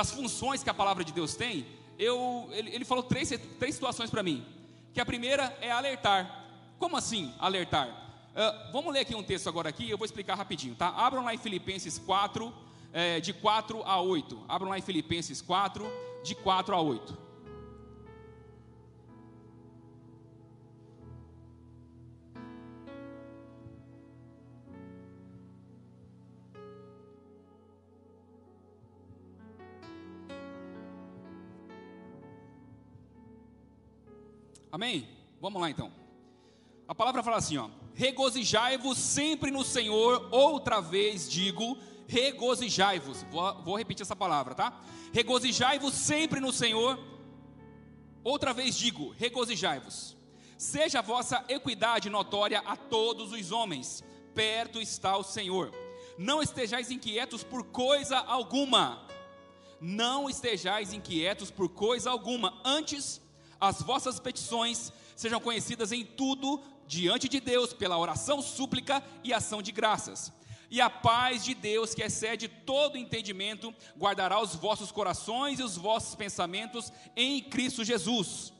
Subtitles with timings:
[0.00, 1.66] das funções que a palavra de Deus tem,
[1.98, 4.42] eu, ele, ele falou três, três situações para mim.
[4.94, 6.46] Que a primeira é alertar.
[6.78, 7.86] Como assim alertar?
[7.86, 10.88] Uh, vamos ler aqui um texto agora aqui, eu vou explicar rapidinho, tá?
[10.88, 12.50] Abram lá em Filipenses 4,
[12.94, 14.42] é, de 4 a 8.
[14.48, 15.86] Abram lá em Filipenses 4,
[16.24, 17.18] de 4 a 8.
[34.72, 35.08] Amém?
[35.40, 35.92] Vamos lá então.
[36.86, 43.22] A palavra fala assim, ó: Regozijai-vos sempre no Senhor, outra vez digo, regozijai-vos.
[43.30, 44.80] Vou, vou repetir essa palavra, tá?
[45.12, 46.98] Regozijai-vos sempre no Senhor.
[48.22, 50.16] Outra vez digo, regozijai-vos.
[50.58, 54.04] Seja a vossa equidade notória a todos os homens.
[54.34, 55.72] Perto está o Senhor.
[56.18, 59.06] Não estejais inquietos por coisa alguma.
[59.80, 62.60] Não estejais inquietos por coisa alguma.
[62.62, 63.22] Antes,
[63.60, 69.60] as vossas petições sejam conhecidas em tudo diante de Deus pela oração, súplica e ação
[69.60, 70.32] de graças.
[70.70, 75.76] E a paz de Deus, que excede todo entendimento, guardará os vossos corações e os
[75.76, 78.52] vossos pensamentos em Cristo Jesus.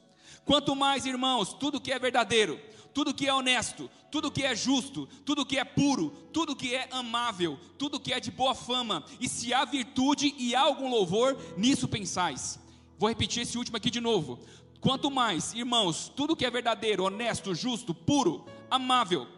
[0.44, 2.60] Quanto mais, irmãos, tudo que é verdadeiro,
[2.92, 6.88] tudo que é honesto, tudo que é justo, tudo que é puro, tudo que é
[6.90, 11.38] amável, tudo que é de boa fama, e se há virtude e há algum louvor,
[11.56, 12.58] nisso pensais.
[12.98, 14.38] Vou repetir esse último aqui de novo.
[14.80, 19.28] Quanto mais, irmãos, tudo que é verdadeiro, honesto, justo, puro, amável,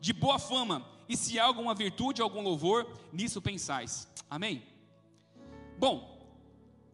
[0.00, 4.08] de boa fama, e se há alguma virtude, algum louvor, nisso pensais.
[4.28, 4.62] Amém?
[5.78, 6.18] Bom,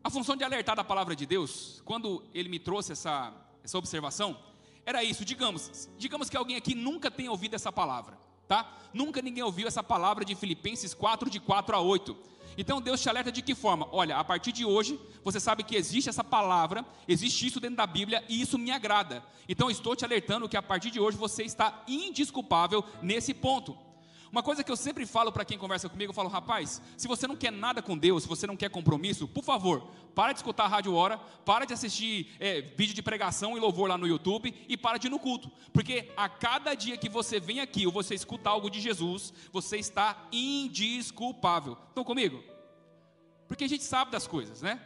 [0.02, 3.32] a função de alertar da palavra de Deus, quando ele me trouxe essa,
[3.62, 4.38] essa observação,
[4.84, 8.70] era isso, digamos, digamos que alguém aqui nunca tenha ouvido essa palavra, tá?
[8.92, 12.14] Nunca ninguém ouviu essa palavra de Filipenses 4, de 4 a 8.
[12.56, 13.88] Então Deus te alerta de que forma?
[13.90, 17.86] Olha, a partir de hoje, você sabe que existe essa palavra, existe isso dentro da
[17.86, 19.22] Bíblia e isso me agrada.
[19.48, 23.76] Então estou te alertando que a partir de hoje você está indisculpável nesse ponto.
[24.34, 27.24] Uma coisa que eu sempre falo para quem conversa comigo, eu falo, rapaz, se você
[27.24, 30.64] não quer nada com Deus, se você não quer compromisso, por favor, para de escutar
[30.64, 34.52] a Rádio Hora, para de assistir é, vídeo de pregação e louvor lá no YouTube
[34.68, 35.52] e para de ir no culto.
[35.72, 39.76] Porque a cada dia que você vem aqui ou você escuta algo de Jesus, você
[39.76, 41.78] está indisculpável.
[41.90, 42.42] Estão comigo?
[43.46, 44.82] Porque a gente sabe das coisas, né?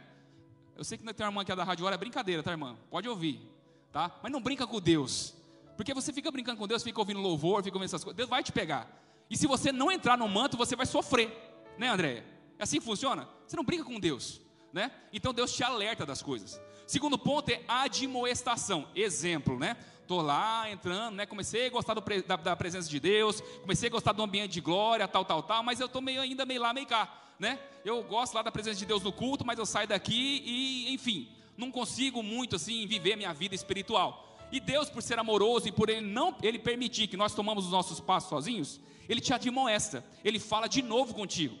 [0.77, 2.51] Eu sei que não tem uma irmã que é da Rádio Hora, é brincadeira, tá,
[2.51, 2.77] irmã?
[2.91, 3.41] Pode ouvir,
[3.91, 4.15] tá?
[4.21, 5.33] Mas não brinca com Deus.
[5.75, 8.43] Porque você fica brincando com Deus, fica ouvindo louvor, fica ouvindo essas coisas, Deus vai
[8.43, 9.08] te pegar.
[9.29, 11.31] E se você não entrar no manto, você vai sofrer,
[11.77, 12.25] né, Andréia?
[12.57, 13.27] É assim que funciona?
[13.45, 14.41] Você não brinca com Deus,
[14.73, 14.91] né?
[15.13, 16.59] Então Deus te alerta das coisas.
[16.87, 18.87] Segundo ponto é admoestação.
[18.95, 19.77] Exemplo, né?
[20.07, 21.25] Tô lá entrando, né?
[21.27, 24.61] Comecei a gostar do, da, da, presença de Deus, comecei a gostar do ambiente de
[24.61, 27.59] glória, tal, tal, tal, mas eu tô meio ainda meio lá, meio cá, né?
[27.85, 31.29] Eu gosto lá da presença de Deus no culto, mas eu saio daqui e, enfim,
[31.55, 34.39] não consigo muito assim viver minha vida espiritual.
[34.51, 37.71] E Deus, por ser amoroso e por ele não ele permitir que nós tomamos os
[37.71, 38.79] nossos passos sozinhos,
[39.09, 41.57] ele te admoesta, ele fala de novo contigo.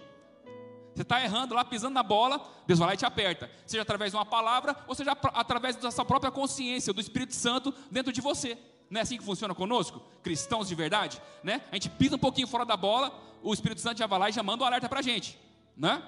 [0.93, 3.49] Você está errando lá, pisando na bola, Deus vai lá e te aperta.
[3.65, 7.73] Seja através de uma palavra, ou seja através da sua própria consciência, do Espírito Santo
[7.89, 8.57] dentro de você.
[8.89, 10.01] Não é assim que funciona conosco?
[10.21, 11.61] Cristãos de verdade, né?
[11.71, 14.33] A gente pisa um pouquinho fora da bola, o Espírito Santo já vai lá e
[14.33, 15.39] já manda um alerta para a gente,
[15.77, 16.03] né?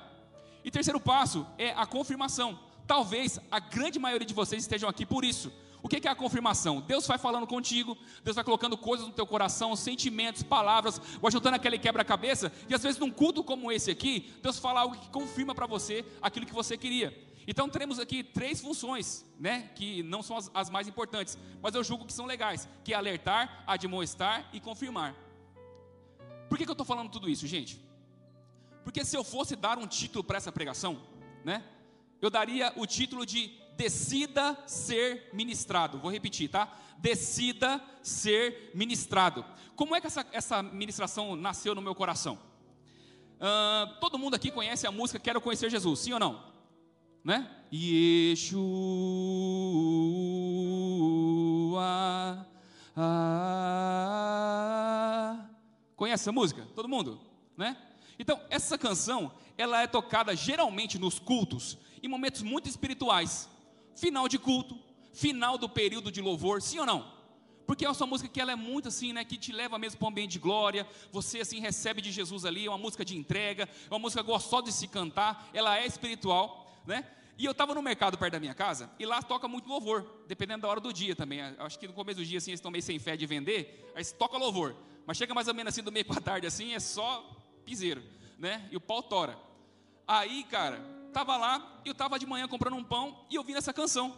[0.63, 2.59] E terceiro passo é a confirmação.
[2.85, 5.53] Talvez a grande maioria de vocês estejam aqui por isso,
[5.84, 6.81] o que é a confirmação?
[6.81, 11.56] Deus vai falando contigo, Deus vai colocando coisas no teu coração, sentimentos, palavras, vai juntando
[11.56, 15.56] aquele quebra-cabeça, e às vezes num culto como esse aqui, Deus fala algo que confirma
[15.56, 17.31] para você aquilo que você queria.
[17.47, 21.84] Então teremos aqui três funções, né, que não são as, as mais importantes, mas eu
[21.84, 25.16] julgo que são legais, que é alertar, admoestar e confirmar.
[26.48, 27.81] Por que, que eu estou falando tudo isso, gente?
[28.84, 31.01] Porque se eu fosse dar um título para essa pregação,
[31.44, 31.63] né,
[32.22, 35.98] eu daria o título de decida ser ministrado.
[35.98, 36.72] Vou repetir, tá?
[37.00, 39.44] Decida ser ministrado.
[39.75, 42.38] Como é que essa, essa ministração nasceu no meu coração?
[43.38, 46.51] Uh, todo mundo aqui conhece a música Quero Conhecer Jesus, sim ou não?
[47.24, 47.50] Né?
[47.74, 48.62] Yeshua.
[52.95, 53.39] Ah,
[55.95, 56.68] conhece essa música?
[56.75, 57.19] Todo mundo?
[57.57, 57.75] Né?
[58.19, 63.50] Então, essa canção, ela é tocada geralmente nos cultos, em momentos muito espirituais.
[63.95, 64.77] Final de culto,
[65.13, 67.21] final do período de louvor, sim ou não?
[67.65, 70.05] Porque é uma música que ela é muito assim, né, que te leva mesmo para
[70.05, 73.63] um ambiente de glória, você assim recebe de Jesus ali, é uma música de entrega,
[73.63, 77.07] é uma música gostosa de se cantar, ela é espiritual, né?
[77.38, 80.63] E eu estava no mercado perto da minha casa, e lá toca muito louvor, dependendo
[80.63, 81.41] da hora do dia também.
[81.59, 84.03] Acho que no começo do dia, assim, eles estão meio sem fé de vender, aí
[84.05, 84.75] toca louvor.
[85.05, 87.23] Mas chega mais ou menos assim do meio para tarde, assim, é só
[87.65, 88.03] piseiro,
[88.38, 88.67] né?
[88.69, 89.39] E o pau tora.
[90.07, 94.18] Aí, cara, tava lá, eu tava de manhã comprando um pão e vi essa canção.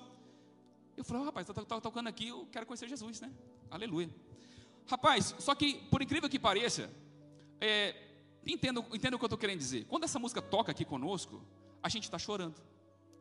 [0.96, 3.32] Eu falei, oh, rapaz, tá, tá, tá, tocando aqui, eu quero conhecer Jesus, né?
[3.70, 4.10] Aleluia.
[4.86, 6.90] Rapaz, só que, por incrível que pareça,
[7.60, 7.96] é,
[8.46, 9.86] entendo, entendo o que eu estou querendo dizer.
[9.86, 11.42] Quando essa música toca aqui conosco,
[11.82, 12.62] a gente está chorando.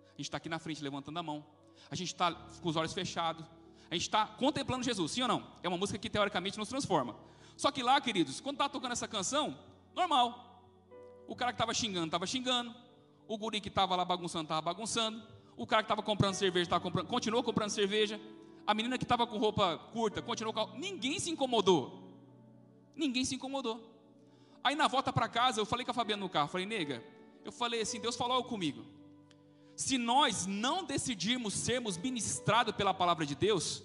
[0.09, 1.45] A gente está aqui na frente levantando a mão.
[1.91, 3.45] A gente está com os olhos fechados.
[3.91, 5.47] A gente está contemplando Jesus, sim ou não?
[5.63, 7.17] É uma música que teoricamente nos transforma.
[7.57, 9.59] Só que lá, queridos, quando está tocando essa canção,
[9.95, 10.65] normal.
[11.27, 12.75] O cara que estava xingando, estava xingando.
[13.29, 15.23] O guri que estava lá bagunçando, estava bagunçando.
[15.57, 18.21] O cara que estava comprando cerveja, estava comprando, continuou comprando cerveja.
[18.67, 20.79] A menina que estava com roupa curta, continuou com.
[20.79, 22.03] Ninguém se incomodou.
[22.95, 23.93] Ninguém se incomodou.
[24.63, 27.03] Aí na volta para casa, eu falei com a Fabiana no carro, falei, nega,
[27.45, 28.85] eu falei assim, Deus falou comigo.
[29.75, 33.83] Se nós não decidirmos sermos ministrados pela palavra de Deus,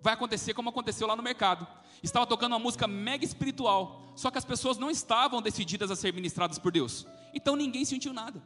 [0.00, 1.66] vai acontecer como aconteceu lá no mercado.
[2.02, 6.12] Estava tocando uma música mega espiritual, só que as pessoas não estavam decididas a ser
[6.12, 7.06] ministradas por Deus.
[7.34, 8.42] Então ninguém sentiu nada.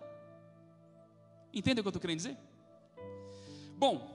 [1.56, 2.37] Entende o que eu estou querendo dizer?
[3.79, 4.14] Bom,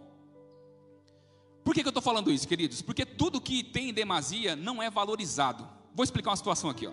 [1.64, 2.84] por que, que eu estou falando isso, queridos?
[2.84, 5.68] Porque tudo que tem em demasia não é valorizado.
[5.96, 6.86] Vou explicar uma situação aqui.
[6.86, 6.92] Ó.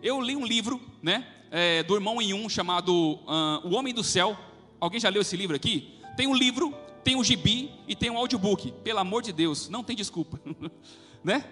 [0.00, 4.04] Eu li um livro, né, é, do irmão em um chamado uh, O Homem do
[4.04, 4.38] Céu.
[4.78, 5.98] Alguém já leu esse livro aqui?
[6.16, 6.72] Tem um livro,
[7.02, 8.70] tem um gibi e tem um audiobook.
[8.84, 10.40] Pelo amor de Deus, não tem desculpa,
[11.24, 11.44] né?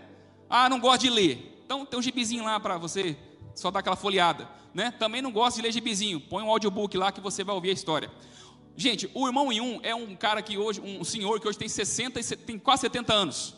[0.49, 1.61] Ah, não gosto de ler.
[1.65, 3.17] Então tem um gibizinho lá para você
[3.57, 4.93] só dar aquela folheada, né?
[4.93, 6.21] Também não gosto de ler gibizinho.
[6.21, 8.09] Põe um audiobook lá que você vai ouvir a história.
[8.77, 12.21] Gente, o irmão um é um cara que hoje, um senhor que hoje tem 60
[12.37, 13.55] tem quase 70 anos.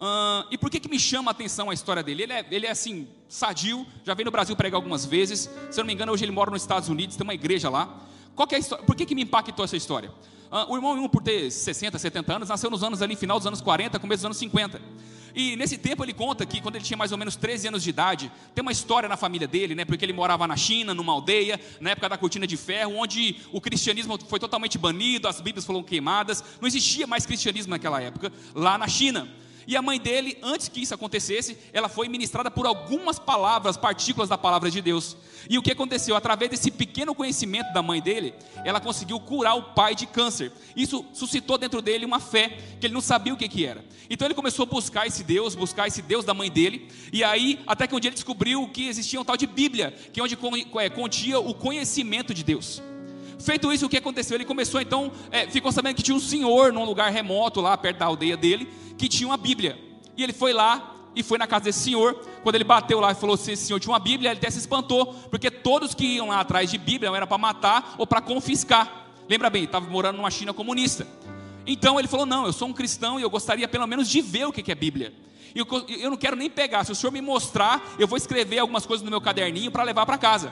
[0.00, 2.24] Uh, e por que, que me chama a atenção a história dele?
[2.24, 5.50] Ele é, ele é assim, sadio, já veio no Brasil pregar algumas vezes.
[5.70, 8.06] Se eu não me engano, hoje ele mora nos Estados Unidos, tem uma igreja lá.
[8.34, 8.84] Qual é a história?
[8.84, 10.10] Por que, que me impactou essa história?
[10.50, 13.46] Uh, o irmão um, por ter 60, 70 anos, nasceu nos anos ali, final dos
[13.46, 14.80] anos 40, começo dos anos 50.
[15.34, 17.90] E nesse tempo ele conta que quando ele tinha mais ou menos 13 anos de
[17.90, 19.84] idade, tem uma história na família dele, né?
[19.84, 23.60] Porque ele morava na China, numa aldeia, na época da cortina de ferro, onde o
[23.60, 28.78] cristianismo foi totalmente banido, as Bíblias foram queimadas, não existia mais cristianismo naquela época, lá
[28.78, 29.28] na China.
[29.66, 34.28] E a mãe dele, antes que isso acontecesse, ela foi ministrada por algumas palavras, partículas
[34.28, 35.16] da palavra de Deus.
[35.48, 36.16] E o que aconteceu?
[36.16, 38.34] Através desse pequeno conhecimento da mãe dele,
[38.64, 40.52] ela conseguiu curar o pai de câncer.
[40.74, 43.84] Isso suscitou dentro dele uma fé que ele não sabia o que, que era.
[44.08, 46.88] Então ele começou a buscar esse Deus, buscar esse Deus da mãe dele.
[47.12, 50.20] E aí, até que um dia ele descobriu que existia um tal de Bíblia, que
[50.20, 50.36] é onde
[50.78, 52.82] é, continha o conhecimento de Deus.
[53.44, 54.36] Feito isso, o que aconteceu?
[54.36, 57.98] Ele começou então, é, ficou sabendo que tinha um senhor num lugar remoto lá perto
[57.98, 59.78] da aldeia dele, que tinha uma Bíblia.
[60.16, 62.14] E ele foi lá e foi na casa desse senhor.
[62.42, 64.60] Quando ele bateu lá e falou se esse senhor tinha uma Bíblia, ele até se
[64.60, 69.10] espantou, porque todos que iam lá atrás de Bíblia era para matar ou para confiscar.
[69.28, 71.06] Lembra bem, estava morando numa China comunista.
[71.66, 74.46] Então ele falou: Não, eu sou um cristão e eu gostaria pelo menos de ver
[74.46, 75.12] o que é Bíblia.
[75.54, 75.58] E
[76.02, 79.04] eu não quero nem pegar, se o senhor me mostrar, eu vou escrever algumas coisas
[79.04, 80.50] no meu caderninho para levar para casa.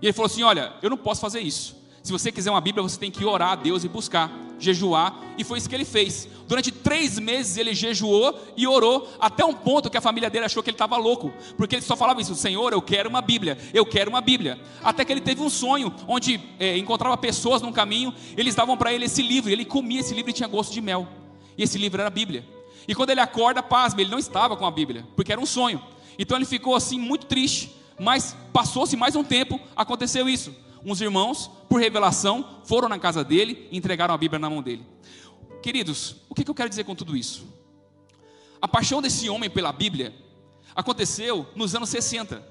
[0.00, 1.81] E ele falou assim: Olha, eu não posso fazer isso.
[2.02, 5.44] Se você quiser uma Bíblia, você tem que orar a Deus e buscar, jejuar, e
[5.44, 6.28] foi isso que ele fez.
[6.48, 10.64] Durante três meses ele jejuou e orou, até um ponto que a família dele achou
[10.64, 13.86] que ele estava louco, porque ele só falava isso: Senhor, eu quero uma Bíblia, eu
[13.86, 14.60] quero uma Bíblia.
[14.82, 18.92] Até que ele teve um sonho, onde é, encontrava pessoas no caminho, eles davam para
[18.92, 21.06] ele esse livro, e ele comia esse livro e tinha gosto de mel.
[21.56, 22.44] E esse livro era a Bíblia.
[22.88, 25.80] E quando ele acorda, pasme, ele não estava com a Bíblia, porque era um sonho.
[26.18, 30.52] Então ele ficou assim muito triste, mas passou-se mais um tempo, aconteceu isso
[30.84, 34.84] uns irmãos, por revelação, foram na casa dele e entregaram a Bíblia na mão dele.
[35.62, 37.46] Queridos, o que eu quero dizer com tudo isso?
[38.60, 40.14] A paixão desse homem pela Bíblia
[40.74, 42.42] aconteceu nos anos 60.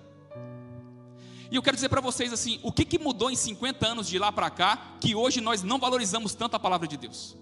[1.49, 4.17] E eu quero dizer para vocês assim: o que, que mudou em 50 anos de
[4.17, 7.35] lá para cá, que hoje nós não valorizamos tanto a palavra de Deus?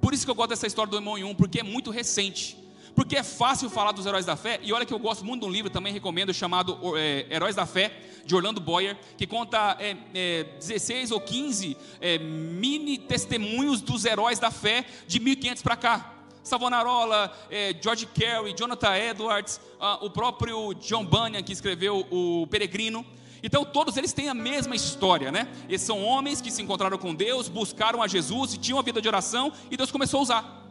[0.00, 2.56] Por isso que eu gosto dessa história do irmão em um, porque é muito recente
[2.94, 4.60] porque é fácil falar dos heróis da fé.
[4.62, 7.66] E olha que eu gosto muito de um livro, também recomendo, chamado é, Heróis da
[7.66, 7.92] Fé,
[8.24, 14.38] de Orlando Boyer, que conta é, é, 16 ou 15 é, mini testemunhos dos heróis
[14.38, 16.14] da fé de 1500 para cá.
[16.42, 23.04] Savonarola, é, George Carey, Jonathan Edwards, uh, o próprio John Bunyan, que escreveu O Peregrino.
[23.42, 25.46] Então todos eles têm a mesma história, né?
[25.68, 29.06] Eles são homens que se encontraram com Deus, buscaram a Jesus tinham uma vida de
[29.06, 30.67] oração e Deus começou a usar.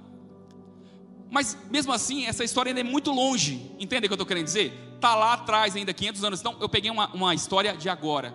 [1.30, 3.72] Mas mesmo assim, essa história ainda é muito longe.
[3.80, 4.74] Entende o que eu estou querendo dizer?
[4.96, 6.40] Está lá atrás, ainda 500 anos.
[6.40, 8.34] Então, eu peguei uma, uma história de agora,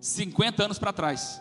[0.00, 1.40] 50 anos para trás.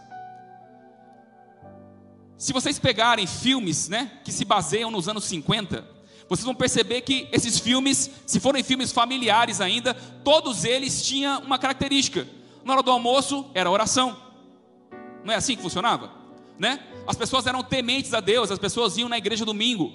[2.38, 5.86] Se vocês pegarem filmes né, que se baseiam nos anos 50,
[6.30, 11.58] vocês vão perceber que esses filmes, se forem filmes familiares ainda, todos eles tinham uma
[11.58, 12.28] característica.
[12.64, 14.16] Na hora do almoço era oração.
[15.26, 16.12] Não é assim que funcionava?
[16.58, 16.80] Né?
[17.08, 19.92] As pessoas eram tementes a Deus, as pessoas iam na igreja domingo.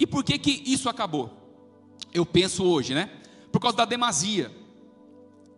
[0.00, 1.30] E por que que isso acabou?
[2.12, 3.08] Eu penso hoje, né?
[3.52, 4.50] Por causa da demasia.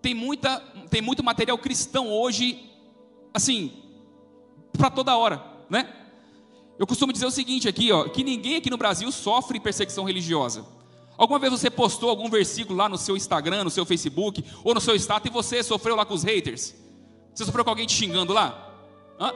[0.03, 0.59] Tem muita
[0.91, 2.69] tem muito material cristão hoje
[3.33, 3.73] assim,
[4.77, 5.91] para toda hora né?
[6.79, 10.67] Eu costumo dizer o seguinte aqui, ó, que ninguém aqui no Brasil sofre perseguição religiosa.
[11.17, 14.81] Alguma vez você postou algum versículo lá no seu Instagram, no seu Facebook, ou no
[14.83, 16.75] seu status e você sofreu lá com os haters?
[17.35, 18.71] Você sofreu com alguém te xingando lá?
[19.19, 19.33] Hã?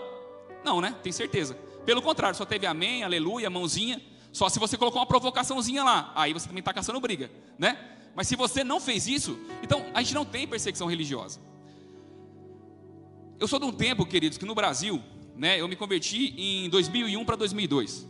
[0.63, 0.95] Não, né?
[1.03, 1.55] Tem certeza.
[1.87, 4.03] Pelo contrário, só teve amém, aleluia, mãozinha.
[4.37, 7.79] Só se você colocou uma provocaçãozinha lá, aí você também está caçando briga, né?
[8.15, 11.41] Mas se você não fez isso, então a gente não tem perseguição religiosa.
[13.39, 15.03] Eu sou de um tempo, queridos, que no Brasil
[15.37, 15.61] né?
[15.61, 18.09] Eu me converti em 2001 para 2002.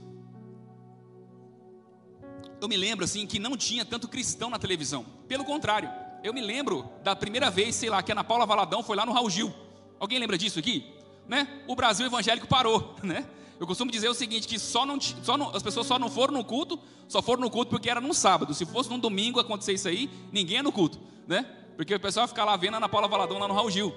[2.61, 5.05] Eu me lembro assim que não tinha tanto cristão na televisão.
[5.29, 5.91] Pelo contrário,
[6.23, 9.05] eu me lembro da primeira vez, sei lá, que a Ana Paula Valadão foi lá
[9.05, 9.53] no Raul Gil.
[9.99, 10.95] Alguém lembra disso aqui?
[11.29, 11.63] Né?
[11.67, 13.29] O Brasil evangélico parou, né?
[13.59, 16.35] Eu costumo dizer o seguinte, que só não, só não, as pessoas só não foram
[16.35, 18.53] no culto, só foram no culto porque era num sábado.
[18.53, 21.45] Se fosse num domingo acontecer isso aí, ninguém é no culto, né?
[21.77, 23.95] Porque o pessoal vai ficar lá vendo a Ana Paula Valadão lá no Raul Gil.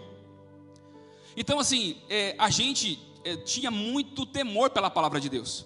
[1.36, 5.66] Então, assim, é, a gente é, tinha muito temor pela palavra de Deus.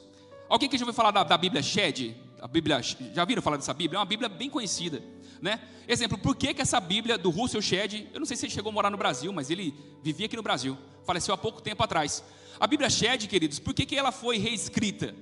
[0.49, 2.15] Alguém que já ouviu falar da, da Bíblia Shed?
[2.41, 3.97] A Bíblia, já viram falar dessa Bíblia?
[3.97, 5.01] É uma Bíblia bem conhecida.
[5.43, 5.59] Né?
[5.89, 8.69] Exemplo, por que, que essa Bíblia do Russell Shedd, eu não sei se ele chegou
[8.69, 12.23] a morar no Brasil, mas ele vivia aqui no Brasil, faleceu há pouco tempo atrás.
[12.57, 15.13] A Bíblia Shedd, queridos, por que, que ela foi reescrita?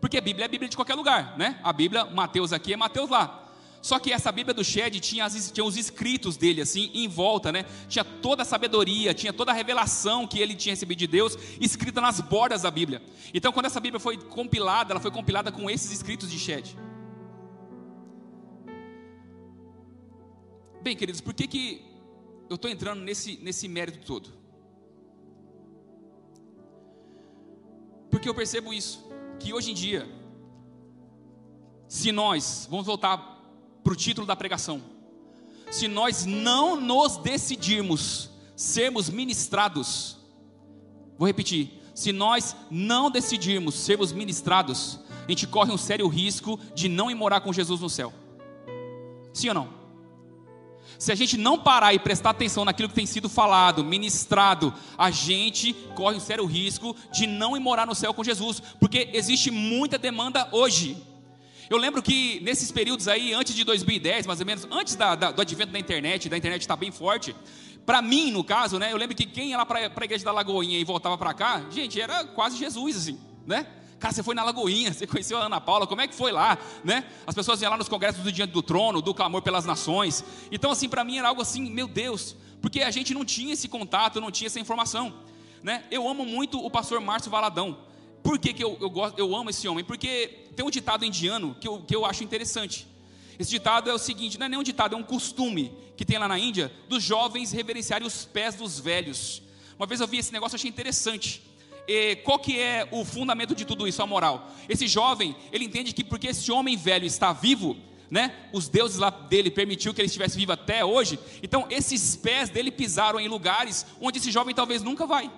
[0.00, 1.58] Porque a Bíblia é a Bíblia de qualquer lugar, né?
[1.64, 3.50] A Bíblia, Mateus aqui é Mateus lá.
[3.82, 7.64] Só que essa Bíblia do Shed tinha, tinha os escritos dele assim em volta, né?
[7.88, 12.00] Tinha toda a sabedoria, tinha toda a revelação que ele tinha recebido de Deus escrita
[12.00, 13.02] nas bordas da Bíblia.
[13.34, 16.85] Então, quando essa Bíblia foi compilada, ela foi compilada com esses escritos de Shed.
[20.86, 21.84] Bem, queridos, por que, que
[22.48, 24.32] eu estou entrando nesse, nesse mérito todo?
[28.08, 29.04] Porque eu percebo isso,
[29.40, 30.08] que hoje em dia,
[31.88, 33.18] se nós, vamos voltar
[33.82, 34.80] para o título da pregação.
[35.72, 40.16] Se nós não nos decidirmos sermos ministrados,
[41.18, 46.88] vou repetir: se nós não decidirmos sermos ministrados, a gente corre um sério risco de
[46.88, 48.12] não ir morar com Jesus no céu.
[49.32, 49.75] Sim ou não?
[50.98, 55.10] Se a gente não parar e prestar atenção naquilo que tem sido falado, ministrado, a
[55.10, 59.50] gente corre um sério risco de não ir morar no céu com Jesus, porque existe
[59.50, 60.96] muita demanda hoje.
[61.68, 65.32] Eu lembro que nesses períodos aí, antes de 2010, mais ou menos, antes da, da,
[65.32, 67.34] do advento da internet, da internet estar tá bem forte,
[67.84, 70.32] para mim, no caso, né, eu lembro que quem ia lá para a igreja da
[70.32, 73.66] Lagoinha e voltava para cá, gente, era quase Jesus, assim, né?
[73.98, 76.58] Cara, você foi na Lagoinha, você conheceu a Ana Paula, como é que foi lá,
[76.84, 77.04] né?
[77.26, 80.22] As pessoas iam lá nos congressos do Diante do Trono, do Clamor pelas Nações.
[80.52, 83.68] Então, assim, para mim era algo assim, meu Deus, porque a gente não tinha esse
[83.68, 85.14] contato, não tinha essa informação,
[85.62, 85.84] né?
[85.90, 87.78] Eu amo muito o pastor Márcio Valadão.
[88.22, 89.84] Por que, que eu, eu, gosto, eu amo esse homem?
[89.84, 92.86] Porque tem um ditado indiano que eu, que eu acho interessante.
[93.38, 96.18] Esse ditado é o seguinte: não é nem um ditado, é um costume que tem
[96.18, 99.42] lá na Índia dos jovens reverenciarem os pés dos velhos.
[99.78, 101.42] Uma vez eu vi esse negócio, achei interessante.
[101.88, 104.50] E qual que é o fundamento de tudo isso, a moral?
[104.68, 107.76] Esse jovem, ele entende que porque esse homem velho está vivo,
[108.10, 108.34] né?
[108.52, 111.18] Os deuses lá dele permitiu que ele estivesse vivo até hoje.
[111.42, 115.30] Então, esses pés dele pisaram em lugares onde esse jovem talvez nunca vai.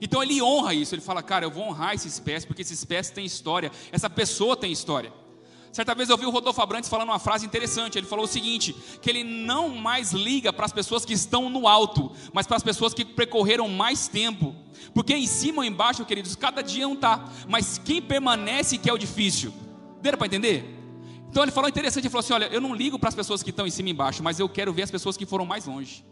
[0.00, 3.10] Então ele honra isso, ele fala, cara, eu vou honrar esses pés, porque esses pés
[3.10, 5.12] têm história, essa pessoa tem história.
[5.74, 7.98] Certa vez eu ouvi o Rodolfo Abrantes falando uma frase interessante.
[7.98, 11.66] Ele falou o seguinte: que ele não mais liga para as pessoas que estão no
[11.66, 14.54] alto, mas para as pessoas que percorreram mais tempo.
[14.94, 18.92] Porque em cima ou embaixo, queridos, cada dia um tá, mas quem permanece que é
[18.92, 19.52] o difícil.
[20.00, 20.64] Deu para entender?
[21.28, 23.50] Então ele falou interessante, ele falou assim: olha, eu não ligo para as pessoas que
[23.50, 26.04] estão em cima e embaixo, mas eu quero ver as pessoas que foram mais longe.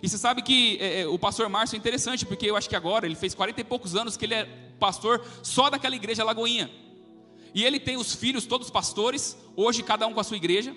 [0.00, 2.76] E você sabe que é, é, o pastor Márcio é interessante, porque eu acho que
[2.76, 4.44] agora ele fez 40 e poucos anos que ele é
[4.78, 6.70] pastor só daquela igreja Lagoinha.
[7.54, 10.74] E ele tem os filhos, todos pastores, hoje cada um com a sua igreja,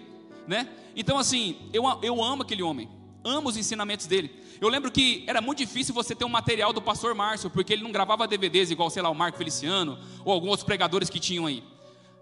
[0.48, 0.70] né?
[0.96, 2.90] Então, assim, eu, eu amo aquele homem,
[3.24, 4.32] amo os ensinamentos dele.
[4.60, 7.84] Eu lembro que era muito difícil você ter um material do pastor Márcio, porque ele
[7.84, 11.46] não gravava DVDs igual, sei lá, o Marco Feliciano, ou alguns outros pregadores que tinham
[11.46, 11.64] aí.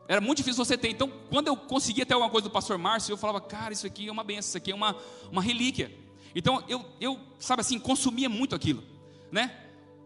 [0.08, 0.90] Era muito difícil você ter.
[0.90, 4.08] Então, quando eu conseguia ter alguma coisa do pastor Márcio, eu falava, cara, isso aqui
[4.08, 4.96] é uma benção, isso aqui é uma,
[5.32, 5.92] uma relíquia.
[6.34, 8.84] Então eu, eu, sabe assim, consumia muito aquilo,
[9.32, 9.56] né?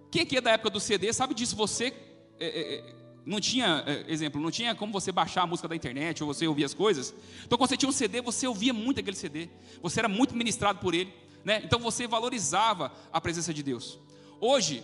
[0.09, 1.55] Quem aqui é da época do CD sabe disso?
[1.55, 1.93] Você
[2.39, 5.75] é, é, é não tinha, eh, exemplo, não tinha como você baixar a música da
[5.75, 7.13] internet ou você ouvir as coisas.
[7.45, 9.49] Então, quando você tinha um CD, você ouvia muito aquele CD.
[9.81, 11.13] Você era muito ministrado por ele,
[11.43, 11.61] né?
[11.63, 13.97] Então, você valorizava a presença de Deus.
[14.41, 14.83] Hoje,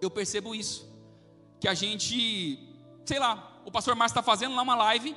[0.00, 0.90] eu percebo isso,
[1.60, 2.58] que a gente,
[3.04, 5.14] sei lá, o pastor Márcio está fazendo lá uma live,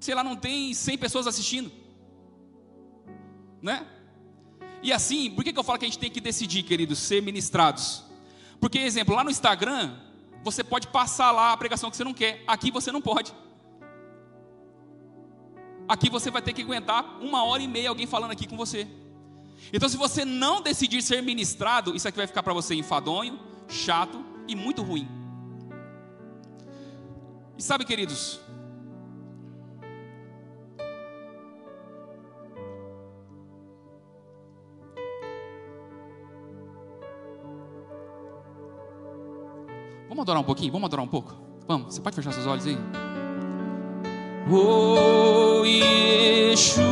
[0.00, 1.70] sei lá, não tem 100 pessoas assistindo,
[3.60, 3.86] né?
[4.82, 7.20] E assim, por que, que eu falo que a gente tem que decidir, queridos, ser
[7.20, 8.04] ministrados?
[8.60, 10.07] Porque, exemplo, lá no Instagram,
[10.42, 13.34] você pode passar lá a pregação que você não quer, aqui você não pode.
[15.88, 18.86] Aqui você vai ter que aguentar uma hora e meia alguém falando aqui com você.
[19.72, 24.24] Então, se você não decidir ser ministrado, isso aqui vai ficar para você enfadonho, chato
[24.46, 25.08] e muito ruim.
[27.56, 28.40] E sabe, queridos,
[40.18, 40.72] Vamos adorar um pouquinho?
[40.72, 41.32] Vamos adorar um pouco?
[41.68, 42.76] Vamos, você pode fechar seus olhos aí?
[44.50, 46.82] Oh, Yeshua,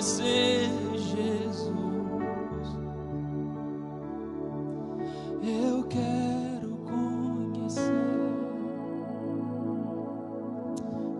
[0.00, 1.74] conhecer Jesus.
[5.42, 7.92] Eu quero conhecer.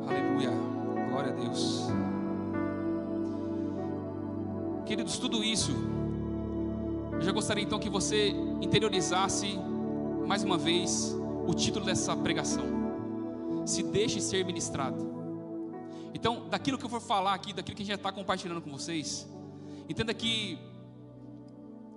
[0.09, 0.51] Aleluia.
[1.11, 1.89] Glória a Deus.
[4.87, 5.73] Queridos, tudo isso.
[7.13, 8.31] Eu já gostaria então que você
[8.63, 9.59] interiorizasse
[10.27, 11.15] mais uma vez
[11.47, 12.65] o título dessa pregação
[13.67, 15.20] se deixe ser ministrado.
[16.15, 18.71] Então, daquilo que eu for falar aqui, daquilo que a gente já está compartilhando com
[18.71, 19.29] vocês,
[19.89, 20.59] entenda que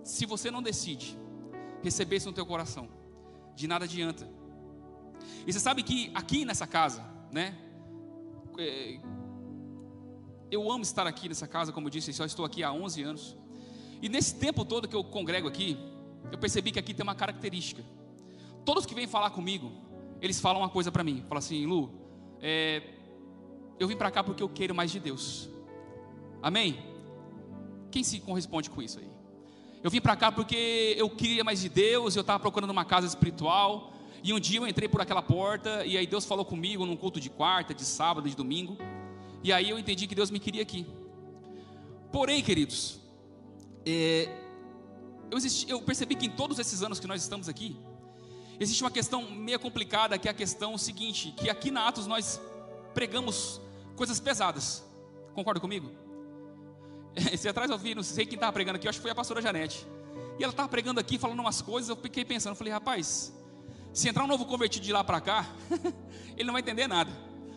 [0.03, 1.17] se você não decide
[1.81, 2.87] receber isso no teu coração,
[3.55, 4.27] de nada adianta.
[5.45, 7.57] E você sabe que aqui nessa casa, né?
[8.57, 8.99] É,
[10.51, 13.37] eu amo estar aqui nessa casa, como eu disse, só estou aqui há 11 anos.
[14.01, 15.77] E nesse tempo todo que eu congrego aqui,
[16.31, 17.83] eu percebi que aqui tem uma característica.
[18.63, 19.71] Todos que vêm falar comigo,
[20.21, 21.23] eles falam uma coisa para mim.
[21.27, 21.91] Falam assim, Lu,
[22.39, 22.81] é,
[23.79, 25.49] eu vim para cá porque eu quero mais de Deus.
[26.41, 26.83] Amém?
[27.91, 29.09] Quem se corresponde com isso aí?
[29.83, 33.07] Eu vim para cá porque eu queria mais de Deus, eu estava procurando uma casa
[33.07, 33.93] espiritual.
[34.23, 37.19] E um dia eu entrei por aquela porta e aí Deus falou comigo num culto
[37.19, 38.77] de quarta, de sábado, de domingo.
[39.43, 40.85] E aí eu entendi que Deus me queria aqui.
[42.11, 42.99] Porém, queridos,
[43.85, 44.29] é,
[45.29, 47.75] eu, existi, eu percebi que em todos esses anos que nós estamos aqui,
[48.59, 52.39] Existe uma questão meio complicada, que é a questão seguinte, que aqui na Atos nós
[52.93, 53.61] pregamos
[53.95, 54.83] coisas pesadas.
[55.33, 55.91] Concorda comigo?
[57.31, 59.41] Esse atrás eu vi, não sei quem estava pregando aqui, acho que foi a pastora
[59.41, 59.85] Janete.
[60.39, 63.33] E ela estava pregando aqui, falando umas coisas, eu fiquei pensando, falei, rapaz,
[63.93, 65.47] se entrar um novo convertido de lá para cá,
[66.35, 67.11] ele não vai entender nada.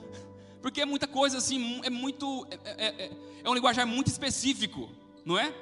[0.60, 2.46] Porque é muita coisa assim, é muito.
[2.50, 3.10] É, é, é,
[3.44, 4.90] é um linguajar muito específico,
[5.24, 5.54] não é?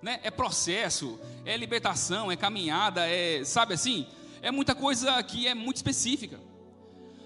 [0.00, 0.20] Né?
[0.22, 3.44] É processo, é libertação, é caminhada, é.
[3.44, 4.06] Sabe assim?
[4.42, 6.38] é muita coisa que é muito específica.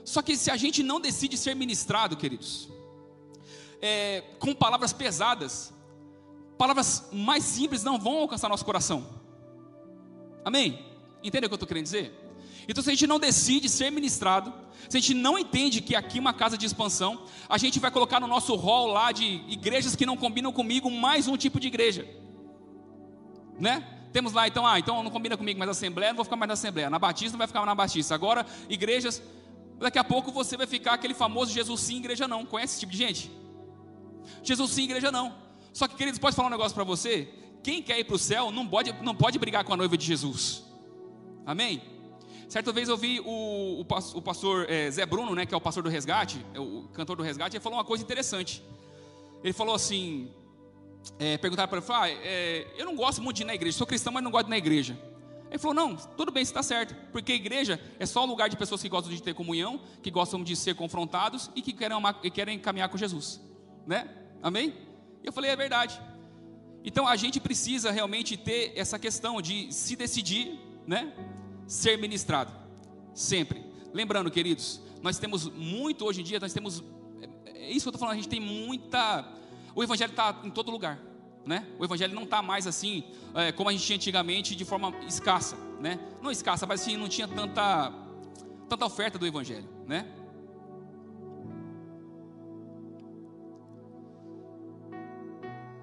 [0.07, 2.69] Só que se a gente não decide ser ministrado, queridos,
[3.83, 5.75] é, com palavras pesadas,
[6.57, 9.05] palavras mais simples não vão alcançar nosso coração.
[10.45, 10.79] Amém?
[11.25, 12.15] Entende o que eu estou querendo dizer?
[12.69, 14.55] Então, se a gente não decide ser ministrado,
[14.89, 17.91] se a gente não entende que aqui é uma casa de expansão, a gente vai
[17.91, 21.67] colocar no nosso hall lá de igrejas que não combinam comigo mais um tipo de
[21.67, 22.09] igreja,
[23.59, 23.85] né?
[24.13, 26.55] Temos lá, então, ah, então não combina comigo mais Assembleia, não vou ficar mais na
[26.55, 26.89] Assembleia.
[26.89, 28.15] Na Batista não vai ficar mais na Batista.
[28.15, 29.21] Agora, igrejas,
[29.79, 32.45] daqui a pouco você vai ficar aquele famoso Jesus sim, igreja não.
[32.45, 33.31] Conhece esse tipo de gente?
[34.43, 35.35] Jesus sim, igreja não.
[35.73, 37.29] Só que, queridos, pode falar um negócio para você?
[37.63, 40.07] Quem quer ir para o céu não pode, não pode brigar com a noiva de
[40.07, 40.65] Jesus.
[41.45, 41.83] Amém?
[42.49, 45.61] Certa vez eu vi o, o, o pastor é, Zé Bruno, né, que é o
[45.61, 48.63] pastor do resgate, é o cantor do resgate, ele falou uma coisa interessante.
[49.43, 50.31] Ele falou assim:
[51.19, 53.87] é, perguntaram para ele, ah, é, eu não gosto muito de ir na igreja, sou
[53.87, 54.99] cristão, mas não gosto de ir na igreja.
[55.51, 58.49] Ele falou, não, tudo bem, você está certo, porque a igreja é só o lugar
[58.49, 61.97] de pessoas que gostam de ter comunhão, que gostam de ser confrontados e que querem,
[61.97, 63.41] amar, que querem caminhar com Jesus,
[63.87, 64.09] né?
[64.43, 64.75] Amém?
[65.23, 66.01] Eu falei, é verdade.
[66.85, 71.13] Então a gente precisa realmente ter essa questão de se decidir, né?
[71.67, 72.53] Ser ministrado,
[73.15, 73.65] sempre.
[73.93, 76.83] Lembrando, queridos, nós temos muito hoje em dia, nós temos,
[77.47, 79.37] é, é isso que eu estou falando, a gente tem muita
[79.77, 80.99] o evangelho está em todo lugar,
[81.47, 81.65] né?
[81.79, 83.05] O evangelho não está mais assim
[83.35, 86.01] é, como a gente tinha antigamente de forma escassa, né?
[86.21, 87.93] Não escassa, mas assim não tinha tanta
[88.69, 90.07] tanta oferta do evangelho, né?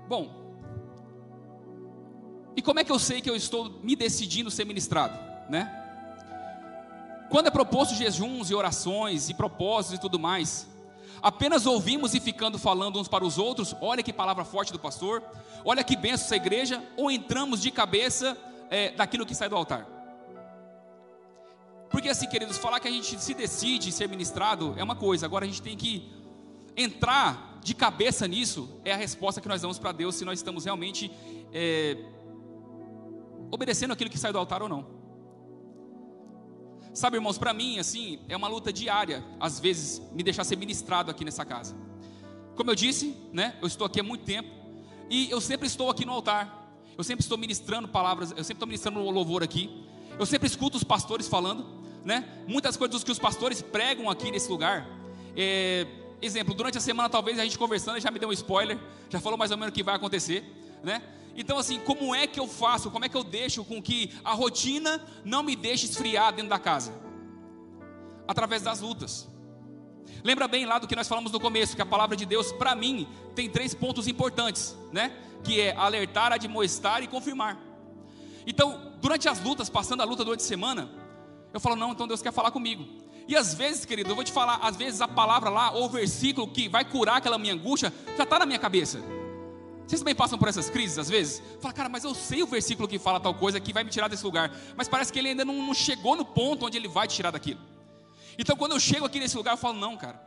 [0.08, 0.44] Bom,
[2.56, 5.18] e como é que eu sei que eu estou me decidindo ser ministrado,
[5.50, 5.80] né?
[7.30, 10.68] Quando é proposto jejuns e orações e propósitos e tudo mais,
[11.24, 15.24] apenas ouvimos e ficando falando uns para os outros, olha que palavra forte do pastor,
[15.64, 18.38] olha que benção essa igreja, ou entramos de cabeça
[18.70, 19.88] é, daquilo que sai do altar.
[21.90, 25.46] Porque assim, queridos, falar que a gente se decide ser ministrado é uma coisa, agora
[25.46, 26.12] a gente tem que
[26.76, 30.66] entrar de cabeça nisso, é a resposta que nós damos para Deus se nós estamos
[30.66, 31.10] realmente
[31.54, 31.98] é,
[33.50, 35.03] obedecendo aquilo que sai do altar ou não.
[36.94, 41.10] Sabe, irmãos, para mim, assim, é uma luta diária, às vezes, me deixar ser ministrado
[41.10, 41.76] aqui nessa casa.
[42.56, 44.48] Como eu disse, né, eu estou aqui há muito tempo,
[45.10, 48.68] e eu sempre estou aqui no altar, eu sempre estou ministrando palavras, eu sempre estou
[48.68, 49.84] ministrando louvor aqui,
[50.20, 51.66] eu sempre escuto os pastores falando,
[52.06, 54.88] né, muitas coisas que os pastores pregam aqui nesse lugar,
[55.36, 55.88] é,
[56.22, 58.78] exemplo, durante a semana talvez a gente conversando, já me deu um spoiler,
[59.10, 60.44] já falou mais ou menos o que vai acontecer,
[60.84, 61.02] né,
[61.36, 62.92] então, assim, como é que eu faço?
[62.92, 66.60] Como é que eu deixo com que a rotina não me deixe esfriar dentro da
[66.60, 66.94] casa?
[68.28, 69.28] Através das lutas.
[70.24, 72.76] Lembra bem lá do que nós falamos no começo, que a palavra de Deus, para
[72.76, 75.18] mim, tem três pontos importantes, né?
[75.44, 77.60] Que é alertar, admoestar e confirmar.
[78.46, 80.90] Então, durante as lutas, passando a luta durante a semana,
[81.52, 82.86] eu falo, não, então Deus quer falar comigo.
[83.28, 85.90] E às vezes, querido, eu vou te falar, às vezes a palavra lá, ou o
[85.90, 89.02] versículo que vai curar aquela minha angústia, já está na minha cabeça.
[89.88, 91.42] Vocês também passam por essas crises às vezes?
[91.60, 94.08] Fala, cara, mas eu sei o versículo que fala tal coisa que vai me tirar
[94.08, 94.52] desse lugar.
[94.76, 97.32] Mas parece que ele ainda não, não chegou no ponto onde ele vai te tirar
[97.32, 97.60] daquilo.
[98.38, 100.22] Então quando eu chego aqui nesse lugar, eu falo, não, cara,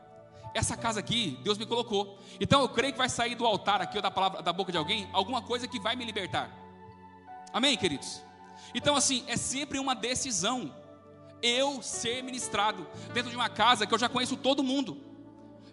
[0.55, 2.19] essa casa aqui, Deus me colocou.
[2.40, 4.79] Então eu creio que vai sair do altar aqui ou da palavra da boca de
[4.79, 6.51] alguém alguma coisa que vai me libertar.
[7.53, 8.23] Amém, queridos?
[8.75, 10.75] Então, assim, é sempre uma decisão.
[11.42, 15.01] Eu ser ministrado dentro de uma casa que eu já conheço todo mundo.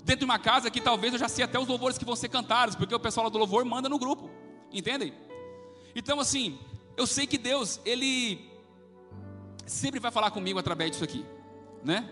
[0.04, 2.30] Dentro de uma casa que talvez eu já sei até os louvores que vão ser
[2.30, 4.30] cantados, porque o pessoal do louvor manda no grupo.
[4.72, 5.14] Entendem?
[5.96, 6.60] Então, assim,
[6.98, 8.52] eu sei que Deus, Ele
[9.66, 11.26] sempre vai falar comigo através disso aqui,
[11.84, 12.10] né?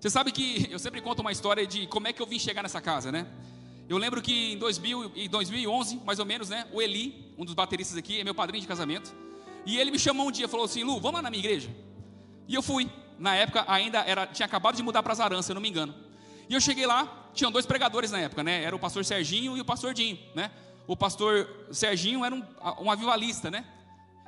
[0.00, 2.62] Você sabe que eu sempre conto uma história de como é que eu vim chegar
[2.62, 3.26] nessa casa, né?
[3.88, 6.66] Eu lembro que em, 2000, em 2011, mais ou menos, né?
[6.72, 9.14] O Eli, um dos bateristas aqui, é meu padrinho de casamento.
[9.66, 11.68] E ele me chamou um dia, falou assim: Lu, vamos lá na minha igreja.
[12.48, 12.90] E eu fui.
[13.18, 15.94] Na época ainda era, tinha acabado de mudar para Zaran, se eu não me engano.
[16.48, 18.62] E eu cheguei lá, tinham dois pregadores na época, né?
[18.62, 20.50] Era o pastor Serginho e o pastor Dinho, né?
[20.86, 22.42] O pastor Serginho era um,
[22.80, 23.64] um avivalista, né?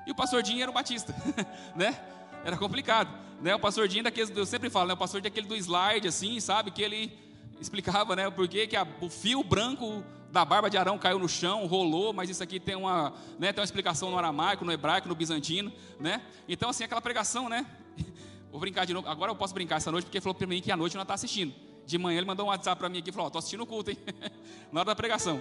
[0.07, 1.15] E o pastor Dinho era um batista,
[1.75, 1.99] né?
[2.45, 3.55] Era complicado, né?
[3.55, 4.95] O pastor Dinho daqueles, eu sempre falo, né?
[4.95, 6.71] O pastor daquele do slide assim, sabe?
[6.71, 7.19] Que ele
[7.61, 8.31] explicava, né?
[8.31, 12.29] Porque que a, o fio branco da barba de Arão caiu no chão, rolou, mas
[12.29, 13.53] isso aqui tem uma, né?
[13.53, 16.23] Tem uma explicação no aramaico, no hebraico, no bizantino, né?
[16.49, 17.67] Então assim aquela pregação, né?
[18.51, 19.09] Vou brincar de novo.
[19.09, 21.15] Agora eu posso brincar essa noite porque falou para mim que à noite não está
[21.15, 21.55] assistindo.
[21.87, 23.67] De manhã ele mandou um WhatsApp para mim aqui e falou: "Ó, tô assistindo o
[23.67, 23.99] culto, hein?"
[24.73, 25.41] Na hora da pregação.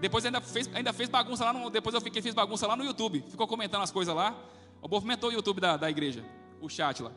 [0.00, 2.84] Depois ainda fez, ainda fez bagunça lá no, depois eu fiquei fiz bagunça lá no
[2.84, 3.24] YouTube.
[3.28, 4.34] Ficou comentando as coisas lá.
[4.88, 6.24] Movimentou o YouTube da, da igreja,
[6.60, 7.10] o chat lá.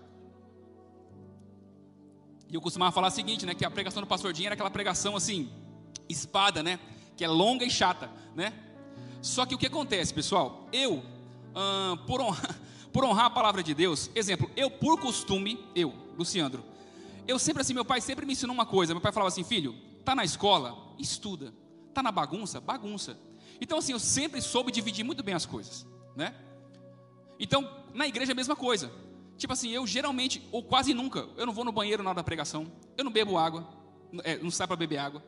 [2.50, 3.54] E eu costumava falar o seguinte, né?
[3.54, 5.50] Que a pregação do pastor Dinho era aquela pregação assim,
[6.10, 6.80] espada, né?
[7.15, 8.52] Que é longa e chata, né?
[9.21, 10.67] Só que o que acontece, pessoal?
[10.74, 11.04] Eu,
[11.56, 12.60] hum, por, honrar,
[12.91, 16.63] por honrar a palavra de Deus, exemplo, eu por costume, eu, Luciandro,
[17.27, 18.93] eu sempre assim, meu pai sempre me ensinou uma coisa.
[18.93, 21.53] Meu pai falava assim, filho, tá na escola, estuda.
[21.93, 23.17] Tá na bagunça, bagunça.
[23.60, 26.36] Então assim, eu sempre soube dividir muito bem as coisas, né?
[27.39, 28.91] Então, na igreja é a mesma coisa.
[29.36, 32.23] Tipo assim, eu geralmente, ou quase nunca, eu não vou no banheiro na hora da
[32.23, 33.67] pregação, eu não bebo água,
[34.23, 35.23] é, não saio para beber água,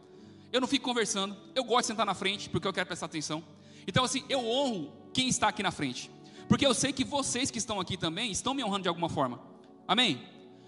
[0.51, 3.43] eu não fico conversando, eu gosto de sentar na frente, porque eu quero prestar atenção.
[3.87, 6.11] Então, assim, eu honro quem está aqui na frente,
[6.47, 9.41] porque eu sei que vocês que estão aqui também estão me honrando de alguma forma.
[9.87, 10.21] Amém?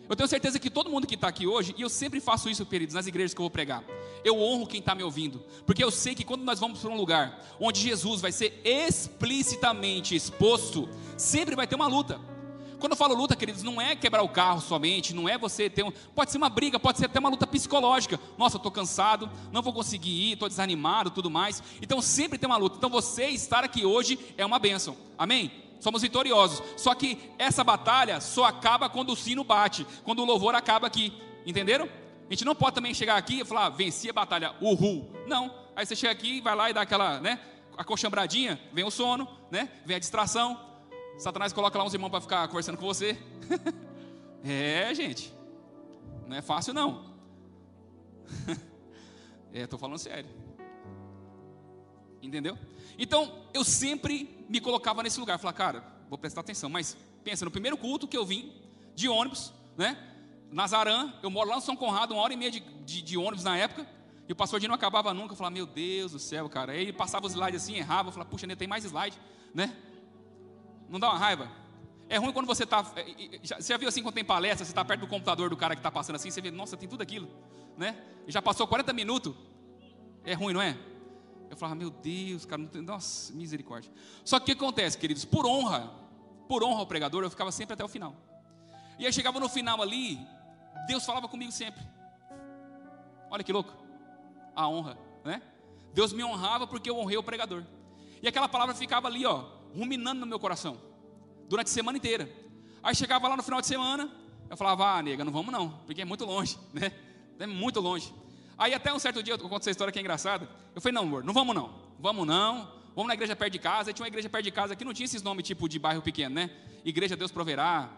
[0.08, 2.66] Eu tenho certeza que todo mundo que está aqui hoje, e eu sempre faço isso,
[2.66, 3.84] queridos, nas igrejas que eu vou pregar,
[4.24, 6.98] eu honro quem está me ouvindo, porque eu sei que quando nós vamos para um
[6.98, 10.88] lugar onde Jesus vai ser explicitamente exposto,
[11.18, 12.20] sempre vai ter uma luta.
[12.80, 15.84] Quando eu falo luta, queridos, não é quebrar o carro somente, não é você ter
[15.84, 15.92] um.
[16.14, 18.20] Pode ser uma briga, pode ser até uma luta psicológica.
[18.38, 21.64] Nossa, eu estou cansado, não vou conseguir ir, estou desanimado, tudo mais.
[21.82, 22.78] Então sempre tem uma luta.
[22.78, 24.96] Então você estar aqui hoje é uma bênção.
[25.18, 25.65] Amém?
[25.80, 26.62] Somos vitoriosos.
[26.78, 31.14] Só que essa batalha só acaba quando o sino bate, quando o louvor acaba aqui.
[31.46, 31.88] Entenderam?
[32.28, 35.10] A gente não pode também chegar aqui e falar, venci a batalha, uhul.
[35.28, 35.54] Não.
[35.76, 37.40] Aí você chega aqui, vai lá e dá aquela, né?
[37.78, 39.70] Acochambradinha, vem o sono, né?
[39.86, 40.60] Vem a distração.
[41.18, 43.18] Satanás coloca lá uns irmãos para ficar conversando com você.
[44.44, 45.32] é, gente.
[46.28, 47.14] Não é fácil não.
[49.54, 50.30] é, estou falando sério.
[52.22, 52.58] Entendeu?
[52.98, 55.38] Então, eu sempre me colocava nesse lugar.
[55.38, 56.70] Falava, cara, vou prestar atenção.
[56.70, 58.54] Mas pensa, no primeiro culto que eu vim,
[58.94, 59.98] de ônibus, né?
[60.52, 63.44] Nazarã, eu moro lá no São Conrado, uma hora e meia de, de, de ônibus
[63.44, 63.88] na época.
[64.28, 65.34] E o pastor de não acabava nunca.
[65.34, 66.72] Eu falava, meu Deus do céu, cara.
[66.72, 68.10] Aí ele passava os slides assim, errava.
[68.10, 69.18] Eu falava, puxa, ainda tem mais slide,
[69.54, 69.76] né?
[70.90, 71.50] Não dá uma raiva?
[72.08, 72.86] É ruim quando você está.
[72.96, 75.76] É, você já viu assim quando tem palestra, você está perto do computador do cara
[75.76, 77.28] que está passando assim, você vê, nossa, tem tudo aquilo,
[77.78, 77.98] né?
[78.28, 79.34] E já passou 40 minutos.
[80.24, 80.78] É ruim, não é?
[81.50, 83.92] Eu falava, meu Deus, cara, não tem, nossa, misericórdia.
[84.24, 85.26] Só que o que acontece, queridos?
[85.26, 85.92] Por honra,
[86.48, 88.16] por honra ao pregador, eu ficava sempre até o final.
[88.98, 90.20] E aí chegava no final ali,
[90.88, 91.82] Deus falava comigo sempre.
[93.30, 93.74] Olha que louco.
[94.56, 95.42] A honra, né?
[95.94, 97.64] Deus me honrava porque eu honrei o pregador.
[98.22, 100.78] E aquela palavra ficava ali, ó, ruminando no meu coração,
[101.48, 102.30] durante a semana inteira.
[102.82, 104.10] Aí chegava lá no final de semana,
[104.50, 106.92] eu falava, ah, nega, não vamos não, porque é muito longe, né?
[107.40, 108.14] É muito longe.
[108.58, 110.48] Aí até um certo dia, eu conto essa história que é engraçada.
[110.74, 113.90] Eu falei, não, amor, não vamos não, vamos não, vamos na igreja perto de casa.
[113.90, 116.02] Aí tinha uma igreja perto de casa que não tinha esses nomes tipo de bairro
[116.02, 116.50] pequeno, né?
[116.84, 117.90] Igreja Deus Proverá,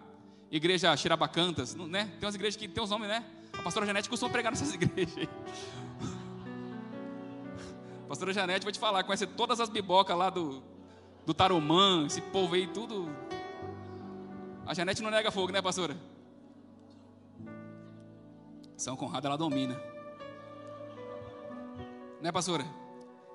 [0.51, 2.05] Igreja Xirabacantas, né?
[2.19, 3.23] Tem umas igrejas que tem os nomes, né?
[3.53, 5.27] A pastora Janete costuma pregar nessas igrejas.
[8.05, 10.63] A pastora Janete, vou te falar, conhece todas as bibocas lá do,
[11.25, 13.13] do Tarumã, esse povo aí, tudo.
[14.65, 15.95] A Janete não nega fogo, né, pastora?
[18.75, 19.96] São Conrado, ela domina.
[22.21, 22.65] Né, pastora?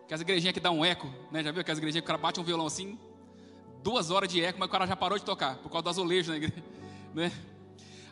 [0.09, 1.43] Que as igrejinhas que dá um eco, né?
[1.43, 2.99] Já viu aquelas igrejinhas que o cara bate um violão assim,
[3.83, 6.31] duas horas de eco, mas o cara já parou de tocar, por causa do azulejo
[6.31, 6.63] na igreja,
[7.15, 7.33] né?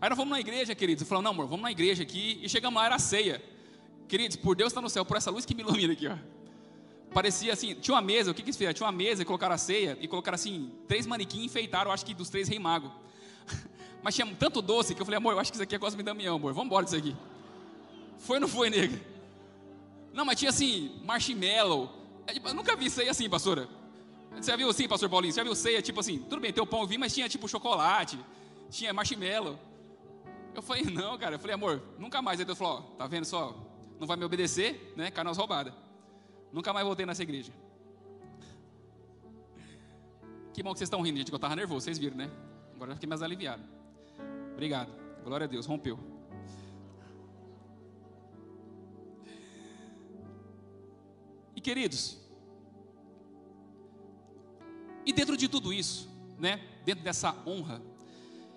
[0.00, 2.40] Aí nós fomos na igreja, queridos, e falamos, não, amor, vamos na igreja aqui.
[2.42, 3.42] E chegamos lá, era ceia.
[4.08, 6.16] Queridos, por Deus está no céu, por essa luz que me ilumina aqui, ó.
[7.12, 8.72] Parecia assim, tinha uma mesa, o que que eles fizeram?
[8.72, 12.06] Tinha uma mesa e colocaram a ceia, e colocaram assim, três manequins e enfeitaram, acho
[12.06, 12.90] que dos três rei mago.
[14.02, 16.02] Mas tinha tanto doce que eu falei, amor, eu acho que isso aqui é Cosme
[16.02, 17.14] Damião, amor, vamos embora disso aqui.
[18.18, 18.98] Foi ou não foi, nega?
[20.12, 21.90] Não, mas tinha assim, marshmallow.
[22.26, 23.68] É, tipo, eu nunca vi ceia assim, pastora.
[24.34, 25.32] Você já viu assim, pastor Paulinho?
[25.32, 27.48] Você já viu ceia, tipo assim, tudo bem, tem o pão vi, mas tinha tipo
[27.48, 28.18] chocolate,
[28.70, 29.58] tinha marshmallow.
[30.54, 31.36] Eu falei, não, cara.
[31.36, 32.40] Eu falei, amor, nunca mais.
[32.40, 33.56] Aí Deus falou, ó, tá vendo só?
[33.98, 35.10] Não vai me obedecer, né?
[35.10, 35.72] Cai nas roubadas.
[36.52, 37.52] Nunca mais voltei nessa igreja.
[40.52, 42.30] Que bom que vocês estão rindo, gente, que eu estava nervoso, vocês viram, né?
[42.74, 43.62] Agora eu fiquei mais aliviado.
[44.52, 44.90] Obrigado.
[45.22, 45.98] Glória a Deus, rompeu.
[51.60, 52.16] E queridos,
[55.04, 56.58] e dentro de tudo isso, né?
[56.86, 57.82] Dentro dessa honra,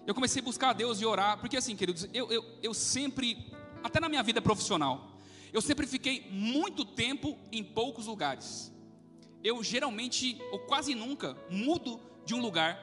[0.08, 3.52] eu comecei a buscar a Deus e orar, porque assim, queridos, eu, eu, eu sempre,
[3.84, 5.18] até na minha vida profissional,
[5.52, 8.72] eu sempre fiquei muito tempo em poucos lugares.
[9.44, 12.80] Eu geralmente, ou quase nunca, mudo de um lugar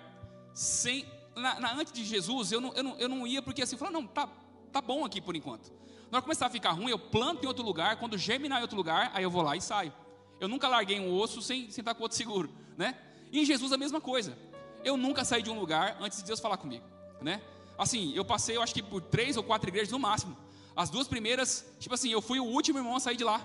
[0.53, 1.07] sem.
[1.35, 3.95] Na, na antes de Jesus, eu não, eu, não, eu não ia porque assim, falou,
[3.95, 4.29] não, tá,
[4.71, 5.73] tá bom aqui por enquanto.
[6.11, 8.63] Na hora que começar a ficar ruim, eu planto em outro lugar, quando germinar em
[8.63, 9.95] outro lugar, aí eu vou lá e saio.
[10.40, 12.96] Eu nunca larguei um osso sem, sem estar com outro seguro, né?
[13.31, 14.37] E em Jesus a mesma coisa.
[14.83, 16.85] Eu nunca saí de um lugar antes de Deus falar comigo
[17.20, 17.40] né?
[17.79, 20.37] Assim, eu passei, eu acho que por três ou quatro igrejas no máximo.
[20.74, 23.40] As duas primeiras, tipo assim, eu fui o último irmão a sair de lá.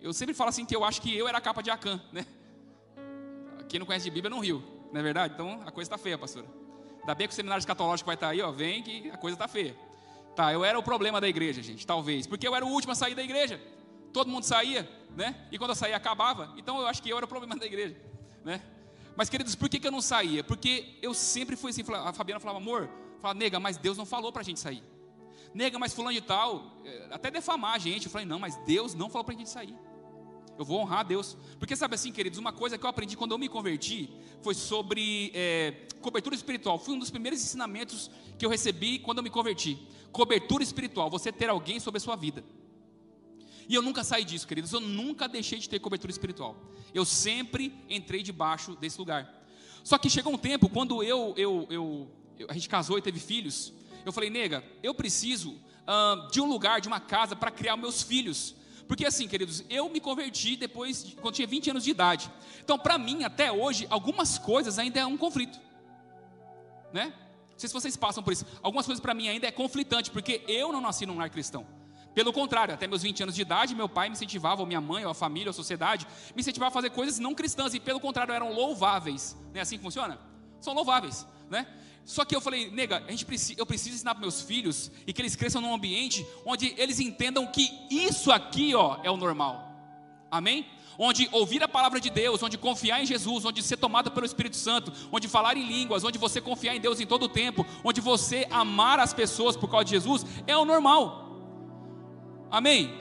[0.00, 2.26] Eu sempre falo assim que eu acho que eu era a capa de Acã, né?
[3.68, 4.62] Quem não conhece de Bíblia não riu,
[4.92, 5.34] não é verdade?
[5.34, 6.46] Então a coisa está feia, pastora.
[7.00, 9.48] Ainda bem que o seminário escatológico vai estar aí, ó, vem que a coisa está
[9.48, 9.76] feia.
[10.34, 12.94] Tá, eu era o problema da igreja, gente, talvez, porque eu era o último a
[12.94, 13.60] sair da igreja.
[14.14, 15.48] Todo mundo saía, né?
[15.50, 16.54] E quando eu saía acabava.
[16.56, 17.96] Então eu acho que eu era o problema da igreja,
[18.44, 18.62] né?
[19.16, 20.42] Mas, queridos, por que, que eu não saía?
[20.44, 22.88] Porque eu sempre fui assim, a Fabiana falava, amor,
[23.20, 24.82] falava, nega, mas Deus não falou para a gente sair.
[25.52, 28.06] Nega, mas fulano de tal, eh, até defamar a gente.
[28.06, 29.76] Eu falei, não, mas Deus não falou para a gente sair.
[30.56, 31.36] Eu vou honrar a Deus.
[31.58, 34.10] Porque sabe assim, queridos, uma coisa que eu aprendi quando eu me converti
[34.42, 36.78] foi sobre é, cobertura espiritual.
[36.78, 39.78] Foi um dos primeiros ensinamentos que eu recebi quando eu me converti.
[40.12, 42.44] Cobertura espiritual, você ter alguém sobre a sua vida.
[43.68, 44.72] E eu nunca saí disso, queridos.
[44.72, 46.56] Eu nunca deixei de ter cobertura espiritual.
[46.92, 49.42] Eu sempre entrei debaixo desse lugar.
[49.82, 52.10] Só que chegou um tempo, quando eu, eu, eu,
[52.48, 53.72] a gente casou e teve filhos,
[54.04, 55.58] eu falei, nega, eu preciso
[56.30, 58.54] de um lugar, de uma casa para criar meus filhos.
[58.88, 62.30] Porque assim, queridos, eu me converti depois, de, quando tinha 20 anos de idade.
[62.62, 65.58] Então, para mim, até hoje, algumas coisas ainda é um conflito.
[66.92, 67.12] Né?
[67.50, 68.44] Não sei se vocês passam por isso.
[68.62, 71.66] Algumas coisas para mim ainda é conflitante, porque eu não nasci num lar cristão.
[72.14, 75.04] Pelo contrário, até meus 20 anos de idade, meu pai me incentivava, ou minha mãe,
[75.04, 77.98] ou a família, ou a sociedade, me incentivava a fazer coisas não cristãs, e pelo
[77.98, 79.36] contrário, eram louváveis.
[79.52, 80.18] Não é assim que funciona?
[80.60, 81.66] São louváveis, né?
[82.04, 85.12] Só que eu falei, nega, a gente precisa, eu preciso ensinar para meus filhos e
[85.12, 89.72] que eles cresçam num ambiente onde eles entendam que isso aqui, ó, é o normal.
[90.30, 90.66] Amém?
[90.98, 94.56] Onde ouvir a palavra de Deus, onde confiar em Jesus, onde ser tomado pelo Espírito
[94.56, 98.00] Santo, onde falar em línguas, onde você confiar em Deus em todo o tempo, onde
[98.00, 101.23] você amar as pessoas por causa de Jesus, é o normal.
[102.54, 102.94] Amém?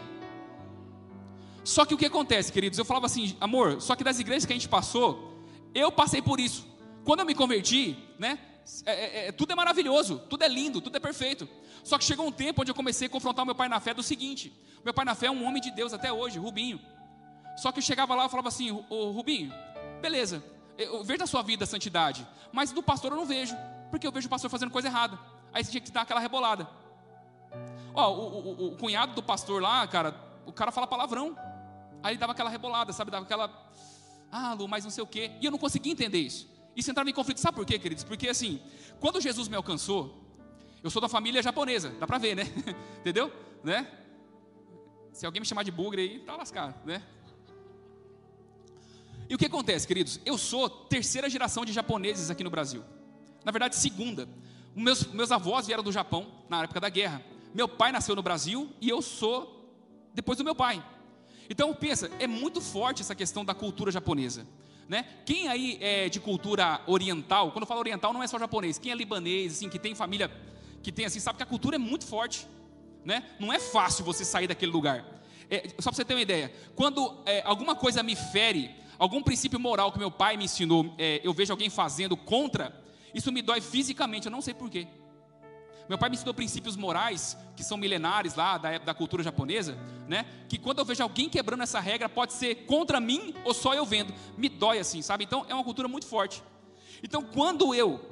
[1.64, 2.80] Só que o que acontece, queridos?
[2.80, 5.32] Eu falava assim, amor, só que das igrejas que a gente passou,
[5.76, 6.66] eu passei por isso.
[7.06, 8.40] Quando eu me converti, né?
[8.84, 11.48] É, é, é, tudo é maravilhoso, tudo é lindo, tudo é perfeito.
[11.84, 14.02] Só que chegou um tempo onde eu comecei a confrontar meu pai na fé do
[14.02, 14.52] seguinte:
[14.84, 16.82] meu pai na fé é um homem de Deus até hoje, Rubinho.
[17.56, 19.54] Só que eu chegava lá e falava assim: Ô Rubinho,
[20.02, 20.44] beleza,
[20.80, 23.56] eu vejo a sua vida a santidade, mas do pastor eu não vejo,
[23.92, 25.20] porque eu vejo o pastor fazendo coisa errada.
[25.54, 26.68] Aí você tinha que dar aquela rebolada.
[27.94, 31.38] Ó, o, o, o, cunhado do pastor lá, cara, o cara fala palavrão.
[32.02, 33.12] Aí ele dava aquela rebolada, sabe?
[33.12, 33.72] Dava aquela.
[34.32, 35.32] Ah, Lu, mas não sei o quê.
[35.40, 36.50] E eu não conseguia entender isso.
[36.76, 37.40] Isso entrava em conflito.
[37.40, 38.04] Sabe por quê, queridos?
[38.04, 38.62] Porque assim,
[39.00, 40.24] quando Jesus me alcançou,
[40.82, 42.44] eu sou da família japonesa, dá pra ver, né?
[43.00, 43.32] Entendeu?
[43.64, 43.88] Né?
[45.14, 47.02] Se alguém me chamar de bugre aí, tá lascado, né?
[49.30, 50.20] E o que acontece, queridos?
[50.26, 52.84] Eu sou terceira geração de japoneses aqui no Brasil.
[53.46, 54.28] Na verdade, segunda.
[54.76, 57.22] Meus, meus avós vieram do Japão na época da guerra.
[57.54, 59.72] Meu pai nasceu no Brasil e eu sou
[60.14, 60.84] depois do meu pai.
[61.50, 64.48] Então pensa, é muito forte essa questão da cultura japonesa.
[64.88, 65.06] Né?
[65.26, 68.92] Quem aí é de cultura oriental, quando eu falo oriental não é só japonês, quem
[68.92, 70.30] é libanês, assim, que tem família,
[70.82, 72.48] que tem assim, sabe que a cultura é muito forte.
[73.06, 73.24] Né?
[73.40, 75.06] Não é fácil você sair daquele lugar.
[75.50, 79.60] É, só para você ter uma ideia, quando é, alguma coisa me fere, algum princípio
[79.60, 82.74] moral que meu pai me ensinou, é, eu vejo alguém fazendo contra,
[83.14, 84.88] isso me dói fisicamente, eu não sei porquê.
[85.88, 89.78] Meu pai me ensinou princípios morais, que são milenares lá da, da cultura japonesa,
[90.08, 90.26] né?
[90.48, 93.86] Que quando eu vejo alguém quebrando essa regra, pode ser contra mim ou só eu
[93.86, 94.14] vendo.
[94.38, 95.24] Me dói assim, sabe?
[95.24, 96.42] Então é uma cultura muito forte.
[97.02, 98.10] Então quando eu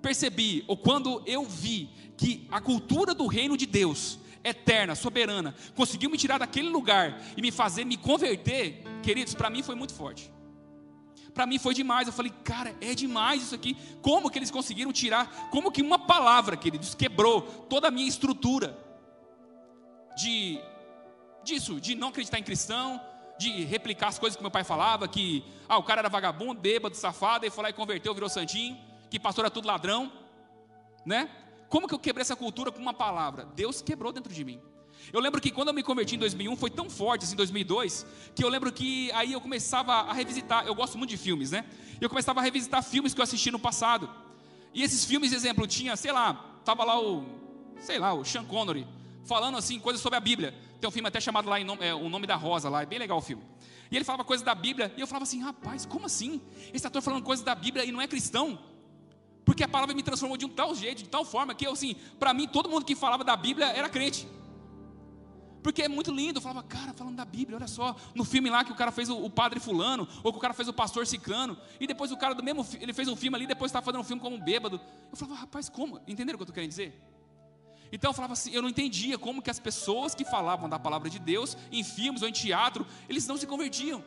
[0.00, 6.10] percebi, ou quando eu vi que a cultura do reino de Deus, eterna, soberana, conseguiu
[6.10, 10.30] me tirar daquele lugar e me fazer me converter, queridos, para mim foi muito forte.
[11.34, 12.06] Para mim foi demais.
[12.06, 13.76] Eu falei, cara, é demais isso aqui.
[14.00, 15.50] Como que eles conseguiram tirar?
[15.50, 18.78] Como que uma palavra, queridos, quebrou toda a minha estrutura
[20.16, 20.60] de
[21.42, 23.00] disso, de não acreditar em cristão,
[23.38, 26.96] de replicar as coisas que meu pai falava, que ah, o cara era vagabundo, bêbado,
[26.96, 28.78] safado, e foi lá e converteu, virou santinho,
[29.10, 30.10] que pastor era tudo ladrão,
[31.04, 31.28] né?
[31.68, 33.44] Como que eu quebrei essa cultura com uma palavra?
[33.54, 34.62] Deus quebrou dentro de mim.
[35.12, 38.06] Eu lembro que quando eu me converti em 2001 foi tão forte assim, em 2002,
[38.34, 40.66] que eu lembro que aí eu começava a revisitar.
[40.66, 41.64] Eu gosto muito de filmes, né?
[42.00, 44.08] Eu começava a revisitar filmes que eu assisti no passado.
[44.72, 46.34] E esses filmes, exemplo, tinha, sei lá,
[46.64, 47.24] tava lá o,
[47.78, 48.86] sei lá, o Sean Connery
[49.24, 50.54] falando assim coisas sobre a Bíblia.
[50.80, 52.98] Tem um filme até chamado lá nome, é, o nome da Rosa lá, é bem
[52.98, 53.42] legal o filme.
[53.90, 56.40] E ele falava coisas da Bíblia e eu falava assim, rapaz, como assim?
[56.72, 58.58] Esse ator falando coisas da Bíblia e não é cristão?
[59.44, 61.94] Porque a palavra me transformou de um tal jeito, de tal forma que eu assim,
[62.18, 64.26] para mim todo mundo que falava da Bíblia era crente.
[65.64, 66.36] Porque é muito lindo.
[66.36, 67.96] Eu falava, cara, falando da Bíblia, olha só.
[68.14, 70.52] No filme lá que o cara fez o, o padre fulano, ou que o cara
[70.52, 73.46] fez o pastor ciclano, e depois o cara do mesmo, ele fez um filme ali,
[73.46, 74.78] depois estava fazendo um filme como um bêbado.
[75.10, 76.02] Eu falava, rapaz, como?
[76.06, 77.00] Entenderam o que eu estou querendo dizer?
[77.90, 81.08] Então eu falava assim, eu não entendia como que as pessoas que falavam da palavra
[81.08, 84.04] de Deus, em filmes ou em teatro, eles não se convertiam.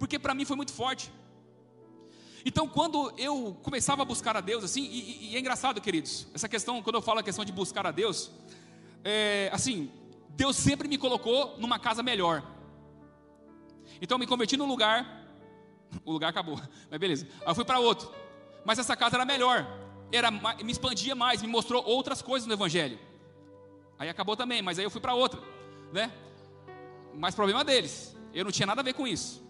[0.00, 1.12] Porque para mim foi muito forte.
[2.44, 6.48] Então, quando eu começava a buscar a Deus, assim, e, e, é engraçado, queridos, essa
[6.48, 8.32] questão, quando eu falo a questão de buscar a Deus,
[9.04, 9.88] é, assim,
[10.36, 12.42] Deus sempre me colocou numa casa melhor.
[14.00, 15.24] Então eu me converti num lugar,
[16.04, 16.60] o lugar acabou,
[16.90, 17.26] mas beleza.
[17.40, 18.12] Aí eu fui para outro,
[18.64, 19.66] mas essa casa era melhor,
[20.12, 22.98] era me expandia mais, me mostrou outras coisas no Evangelho.
[23.98, 25.40] Aí acabou também, mas aí eu fui para outra,
[25.90, 26.12] né?
[27.14, 29.42] Mas problema deles, eu não tinha nada a ver com isso.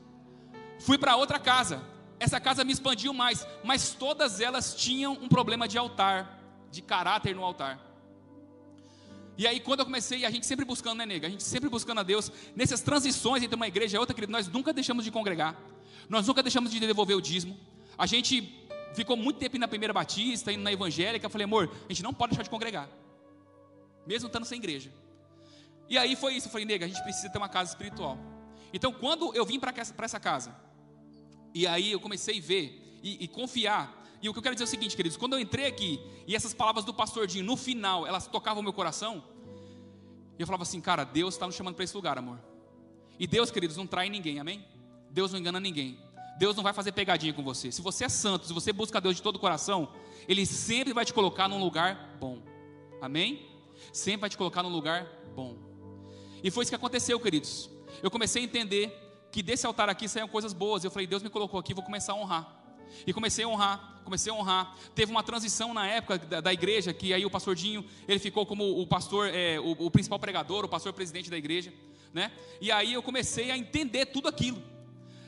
[0.78, 1.82] Fui para outra casa,
[2.20, 7.34] essa casa me expandiu mais, mas todas elas tinham um problema de altar, de caráter
[7.34, 7.80] no altar.
[9.38, 11.26] E aí, quando eu comecei, a gente sempre buscando, né, nega?
[11.26, 14.48] A gente sempre buscando a Deus, nessas transições entre uma igreja e outra, querido, nós
[14.48, 15.60] nunca deixamos de congregar,
[16.08, 17.58] nós nunca deixamos de devolver o dízimo.
[17.98, 21.26] A gente ficou muito tempo indo na primeira batista, indo na evangélica.
[21.26, 22.88] Eu falei, amor, a gente não pode deixar de congregar,
[24.06, 24.90] mesmo estando sem igreja.
[25.88, 26.48] E aí foi isso.
[26.48, 28.18] Eu falei, nega, a gente precisa ter uma casa espiritual.
[28.72, 30.54] Então, quando eu vim para essa casa,
[31.54, 34.64] e aí eu comecei a ver e, e confiar e o que eu quero dizer
[34.64, 37.56] é o seguinte, queridos: quando eu entrei aqui e essas palavras do pastor Dinho, no
[37.56, 39.22] final, elas tocavam o meu coração,
[40.36, 42.40] eu falava assim, cara, Deus está nos chamando para esse lugar, amor.
[43.20, 44.64] E Deus, queridos, não trai ninguém, amém?
[45.10, 45.96] Deus não engana ninguém.
[46.38, 47.70] Deus não vai fazer pegadinha com você.
[47.70, 49.92] Se você é santo, se você busca Deus de todo o coração,
[50.26, 52.42] Ele sempre vai te colocar num lugar bom.
[53.00, 53.48] Amém?
[53.92, 55.06] Sempre vai te colocar num lugar
[55.36, 55.56] bom.
[56.42, 57.70] E foi isso que aconteceu, queridos.
[58.02, 60.82] Eu comecei a entender que desse altar aqui saíam coisas boas.
[60.82, 62.55] Eu falei, Deus me colocou aqui, vou começar a honrar.
[63.06, 64.76] E comecei a honrar, comecei a honrar.
[64.94, 68.46] Teve uma transição na época da, da igreja, que aí o pastor Dinho, ele ficou
[68.46, 71.72] como o pastor, é, o, o, principal pregador, o pastor presidente da igreja,
[72.12, 72.32] né?
[72.60, 74.62] E aí eu comecei a entender tudo aquilo.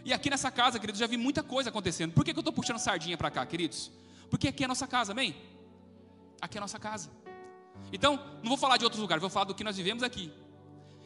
[0.04, 2.12] E aqui nessa casa, queridos, já vi muita coisa acontecendo.
[2.12, 3.90] Por que, que eu estou puxando sardinha para cá, queridos?
[4.30, 5.36] Porque aqui é a nossa casa, amém?
[6.40, 7.10] Aqui é a nossa casa.
[7.92, 10.32] Então, não vou falar de outros lugares, vou falar do que nós vivemos aqui.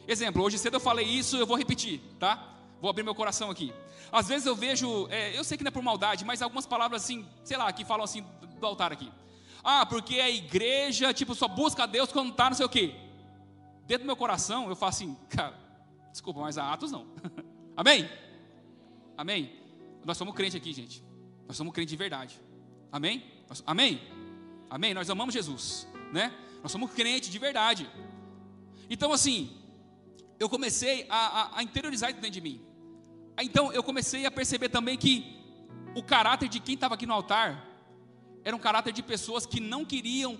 [0.07, 2.52] Exemplo, hoje cedo eu falei isso, eu vou repetir, tá?
[2.83, 3.73] Vou abrir meu coração aqui.
[4.11, 7.01] Às vezes eu vejo, é, eu sei que não é por maldade, mas algumas palavras
[7.01, 8.25] assim, sei lá, que falam assim
[8.59, 9.09] do altar aqui.
[9.63, 12.93] Ah, porque a igreja, tipo, só busca a Deus quando está não sei o quê.
[13.87, 15.57] Dentro do meu coração, eu falo assim, cara,
[16.11, 17.07] desculpa, mas a Atos não.
[17.77, 18.09] Amém?
[19.15, 19.57] Amém?
[20.03, 21.01] Nós somos crente aqui, gente.
[21.47, 22.37] Nós somos crente de verdade.
[22.91, 23.23] Amém?
[23.47, 24.01] Nós, amém?
[24.69, 24.93] Amém?
[24.93, 26.33] Nós amamos Jesus, né?
[26.61, 27.89] Nós somos crente de verdade.
[28.89, 29.57] Então, assim,
[30.37, 32.72] eu comecei a, a, a interiorizar isso dentro de mim.
[33.41, 35.39] Então eu comecei a perceber também que
[35.95, 37.67] o caráter de quem estava aqui no altar
[38.43, 40.37] era um caráter de pessoas que não queriam.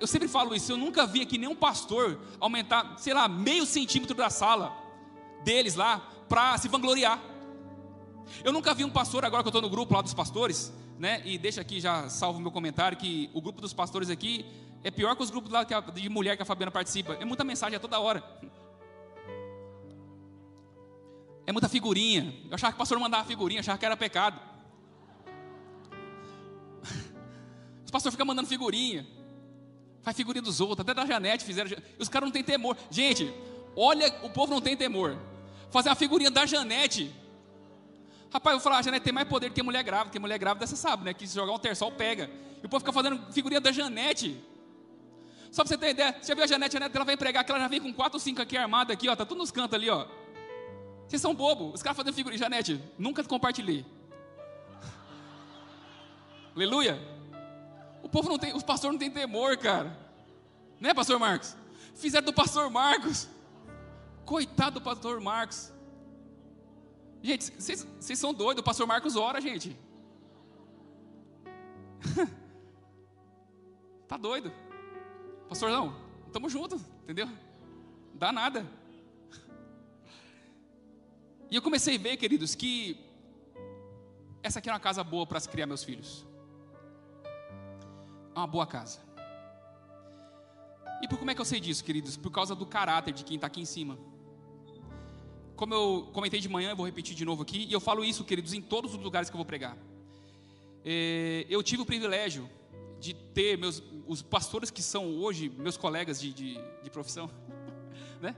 [0.00, 4.14] Eu sempre falo isso, eu nunca vi aqui nenhum pastor aumentar, sei lá, meio centímetro
[4.14, 4.72] da sala
[5.44, 7.22] deles lá para se vangloriar.
[8.42, 11.22] Eu nunca vi um pastor, agora que eu estou no grupo lá dos pastores, né?
[11.24, 14.44] E deixa aqui já salvo meu comentário que o grupo dos pastores aqui
[14.82, 17.14] é pior que os grupos lá de mulher que a Fabiana participa.
[17.14, 18.22] É muita mensagem a toda hora.
[21.46, 22.34] É muita figurinha.
[22.48, 24.40] Eu achava que o pastor mandava figurinha, achava que era pecado.
[27.84, 29.06] Os pastores ficam mandando figurinha.
[30.02, 31.70] Faz figurinha dos outros, até da Janete fizeram.
[31.98, 32.76] Os caras não têm temor.
[32.90, 33.32] Gente,
[33.76, 35.18] olha, o povo não tem temor.
[35.70, 37.10] Fazer uma figurinha da Janete.
[38.32, 40.66] Rapaz, eu vou falar, a Janete tem mais poder que mulher grávida, porque mulher grávida
[40.66, 41.14] você sabe, né?
[41.14, 42.28] Que se jogar um terçol pega.
[42.62, 44.42] E o povo fica fazendo figurinha da Janete.
[45.50, 47.44] Só pra você ter ideia, você já viu a Janete, a Janete ela vai pregar,
[47.44, 49.52] que ela já vem com quatro ou cinco aqui armada aqui, ó, tá tudo nos
[49.52, 50.06] cantos ali, ó.
[51.08, 51.74] Vocês são bobos.
[51.74, 52.38] Os caras fazendo figurinha.
[52.38, 53.84] Janete, nunca compartilhei.
[56.54, 56.98] Aleluia.
[58.02, 59.98] O povo não tem, os pastores não tem temor, cara.
[60.80, 61.56] Né, pastor Marcos?
[61.94, 63.28] Fizeram do pastor Marcos.
[64.24, 65.72] Coitado do pastor Marcos.
[67.22, 69.74] Gente, vocês são doidos, o pastor Marcos ora, gente.
[74.06, 74.52] tá doido.
[75.48, 75.96] Pastor, não,
[76.26, 77.28] estamos juntos, entendeu?
[78.12, 78.66] Dá nada.
[81.54, 82.98] E eu comecei a ver, queridos, que
[84.42, 86.26] essa aqui é uma casa boa para criar meus filhos.
[88.34, 88.98] É uma boa casa.
[91.00, 92.16] E por como é que eu sei disso, queridos?
[92.16, 93.96] Por causa do caráter de quem está aqui em cima.
[95.54, 98.24] Como eu comentei de manhã, eu vou repetir de novo aqui, e eu falo isso,
[98.24, 99.78] queridos, em todos os lugares que eu vou pregar.
[100.84, 102.50] É, eu tive o privilégio
[102.98, 107.30] de ter meus, os pastores que são hoje meus colegas de, de, de profissão,
[108.20, 108.34] né?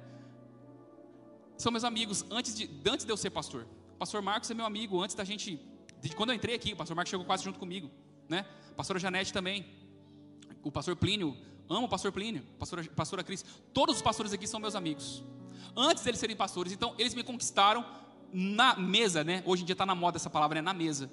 [1.56, 3.66] São meus amigos antes de, antes de eu ser pastor.
[3.94, 5.60] O pastor Marcos é meu amigo antes da gente.
[6.00, 7.90] De, quando eu entrei aqui, o pastor Marcos chegou quase junto comigo,
[8.28, 8.44] né?
[8.76, 9.66] Pastora Janete também.
[10.62, 11.36] O pastor Plínio,
[11.68, 13.44] amo o pastor Plínio, pastora, pastora Cris.
[13.72, 15.24] Todos os pastores aqui são meus amigos
[15.76, 16.72] antes deles serem pastores.
[16.72, 17.84] Então, eles me conquistaram
[18.32, 19.42] na mesa, né?
[19.46, 20.62] Hoje em dia está na moda essa palavra, né?
[20.62, 21.10] Na mesa,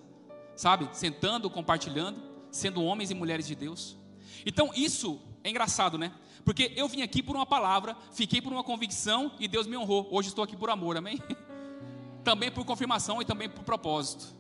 [0.56, 0.90] sabe?
[0.94, 3.98] Sentando, compartilhando, sendo homens e mulheres de Deus.
[4.46, 6.14] Então, isso é engraçado, né?
[6.44, 10.08] Porque eu vim aqui por uma palavra, fiquei por uma convicção e Deus me honrou.
[10.12, 11.22] Hoje estou aqui por amor, amém?
[12.24, 14.36] também por confirmação e também por propósito.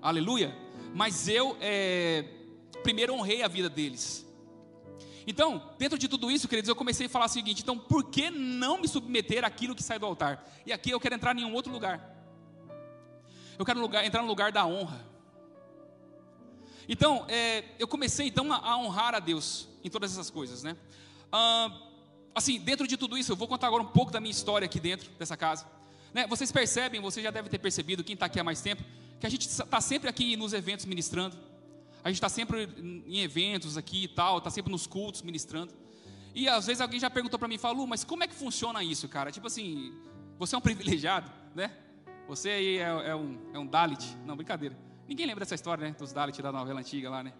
[0.00, 0.56] Aleluia.
[0.94, 2.24] Mas eu, é,
[2.82, 4.26] primeiro, honrei a vida deles.
[5.26, 8.30] Então, dentro de tudo isso, queridos, eu comecei a falar o seguinte: então, por que
[8.30, 10.44] não me submeter àquilo que sai do altar?
[10.66, 12.16] E aqui eu quero entrar em um outro lugar.
[13.58, 15.06] Eu quero lugar, entrar no lugar da honra.
[16.88, 20.76] Então, é, eu comecei então a, a, honrar a Deus em todas essas coisas, né?
[21.32, 21.70] Ah,
[22.34, 24.80] assim, dentro de tudo isso, eu vou contar agora um pouco da minha história aqui
[24.80, 25.66] dentro dessa casa.
[26.12, 26.26] Né?
[26.26, 28.82] Vocês percebem, você já deve ter percebido, quem está aqui há mais tempo,
[29.18, 31.36] que a gente está sempre aqui nos eventos ministrando.
[32.02, 32.68] A gente está sempre
[33.06, 35.72] em eventos aqui e tal, está sempre nos cultos ministrando.
[36.34, 39.08] E às vezes alguém já perguntou para mim, falou, mas como é que funciona isso,
[39.08, 39.30] cara?
[39.30, 39.92] Tipo assim,
[40.38, 41.70] você é um privilegiado, né?
[42.26, 44.16] Você aí é, é, um, é um Dalit.
[44.24, 44.78] Não, brincadeira.
[45.06, 45.94] Ninguém lembra dessa história, né?
[45.98, 47.34] Dos Dalit da novela antiga lá, né?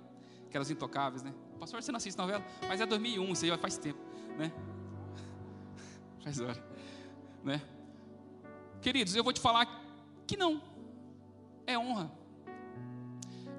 [0.50, 1.32] Aquelas intocáveis, né?
[1.60, 2.44] Pastor, você não assiste novela?
[2.68, 4.00] Mas é 2001, isso aí faz tempo,
[4.36, 4.52] né?
[6.24, 6.60] Faz hora,
[7.44, 7.62] né?
[8.82, 9.64] Queridos, eu vou te falar
[10.26, 10.60] que não.
[11.68, 12.10] É honra.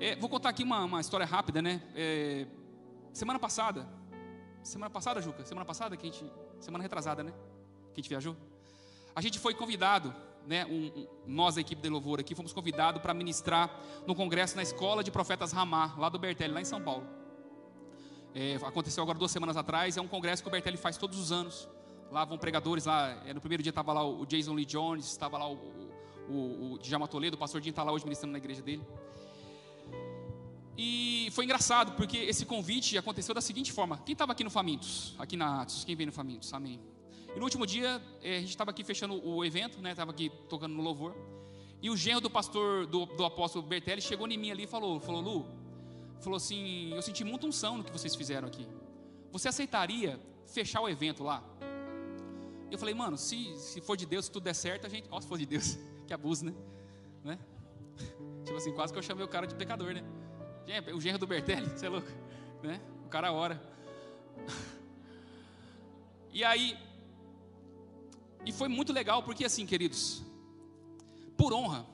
[0.02, 1.82] É, vou contar aqui uma, uma história rápida, né?
[1.96, 2.46] É,
[3.14, 3.88] semana passada,
[4.62, 6.30] semana passada, Juca, semana passada que a gente,
[6.60, 7.32] semana retrasada, né?
[7.94, 8.36] Que a gente viajou.
[9.16, 10.14] A gente foi convidado,
[10.48, 10.66] né?
[10.66, 13.70] Um, nós, a equipe de louvor aqui, fomos convidados para ministrar
[14.06, 17.08] no congresso na Escola de Profetas Ramar, lá do Bertelli, lá em São Paulo.
[18.34, 19.98] É, aconteceu agora duas semanas atrás.
[19.98, 21.68] É um congresso que o Bertelli faz todos os anos.
[22.12, 23.10] Lá vão pregadores lá.
[23.26, 25.56] É, no primeiro dia estava lá o Jason Lee Jones, estava lá o,
[26.30, 28.86] o, o, Toledo, o pastor Dinho está lá hoje ministrando na igreja dele.
[30.78, 35.16] E foi engraçado, porque esse convite aconteceu da seguinte forma: quem estava aqui no Famintos?
[35.20, 36.54] Aqui na Atos, quem veio no Famintos?
[36.54, 36.80] Amém.
[37.36, 39.92] E no último dia, eh, a gente estava aqui fechando o evento, né?
[39.92, 41.16] Estava aqui tocando no louvor.
[41.82, 45.00] E o genro do pastor, do, do apóstolo Bertelli, chegou em mim ali e falou:
[45.00, 45.48] falou, Lu,
[46.20, 48.68] falou assim: Eu senti muita unção no que vocês fizeram aqui.
[49.32, 51.44] Você aceitaria fechar o evento lá?
[52.70, 55.08] Eu falei, mano, se, se for de Deus, se tudo der certo, a gente.
[55.12, 55.78] Ó, se for de Deus,
[56.08, 56.54] que abuso, né?
[57.24, 57.40] né?
[58.46, 60.04] Tipo assim, quase que eu chamei o cara de pecador, né?
[60.94, 62.08] O genro do Bertelli, você é louco,
[62.64, 62.80] né?
[63.06, 63.62] O cara ora.
[66.34, 66.78] E aí,
[68.46, 70.24] e foi muito legal porque assim, queridos,
[71.38, 71.86] por honra,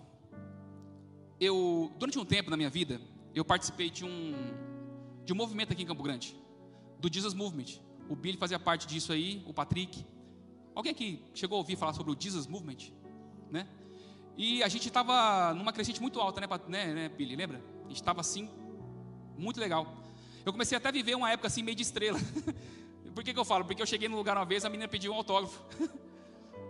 [1.39, 3.01] eu durante um tempo na minha vida,
[3.35, 4.33] eu participei de um
[5.25, 6.35] de um movimento aqui em Campo Grande,
[6.99, 7.81] do Jesus Movement.
[8.09, 10.05] O Billy fazia parte disso aí, o Patrick.
[10.73, 12.91] Alguém aqui chegou a ouvir falar sobre o Jesus Movement,
[13.51, 13.67] né?
[14.37, 17.35] E a gente estava numa crescente muito alta, né, né, né Billy?
[17.35, 17.61] Lembra?
[17.83, 18.49] A gente estava assim
[19.37, 19.97] muito legal.
[20.45, 22.19] Eu comecei até a viver uma época assim, meio de estrela.
[23.13, 23.65] Por que, que eu falo?
[23.65, 25.61] Porque eu cheguei no lugar uma vez, a menina pediu um autógrafo.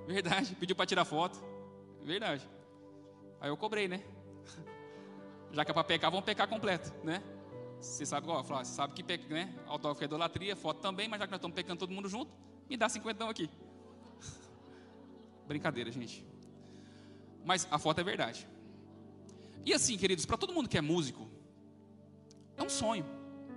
[0.08, 1.38] Verdade, pediu para tirar foto.
[2.02, 2.50] Verdade.
[3.42, 4.02] Aí eu cobrei, né?
[5.52, 7.22] Já que é para pecar, vamos pecar completo, né?
[7.82, 9.54] Você sabe, ó, você sabe que né?
[9.68, 12.32] autógrafo é idolatria, foto também, mas já que nós estamos pecando todo mundo junto,
[12.68, 13.50] me dá 50 aqui.
[15.48, 16.26] Brincadeira, gente.
[17.46, 18.48] Mas a foto é verdade.
[19.64, 21.30] E assim, queridos, para todo mundo que é músico,
[22.56, 23.06] é um sonho,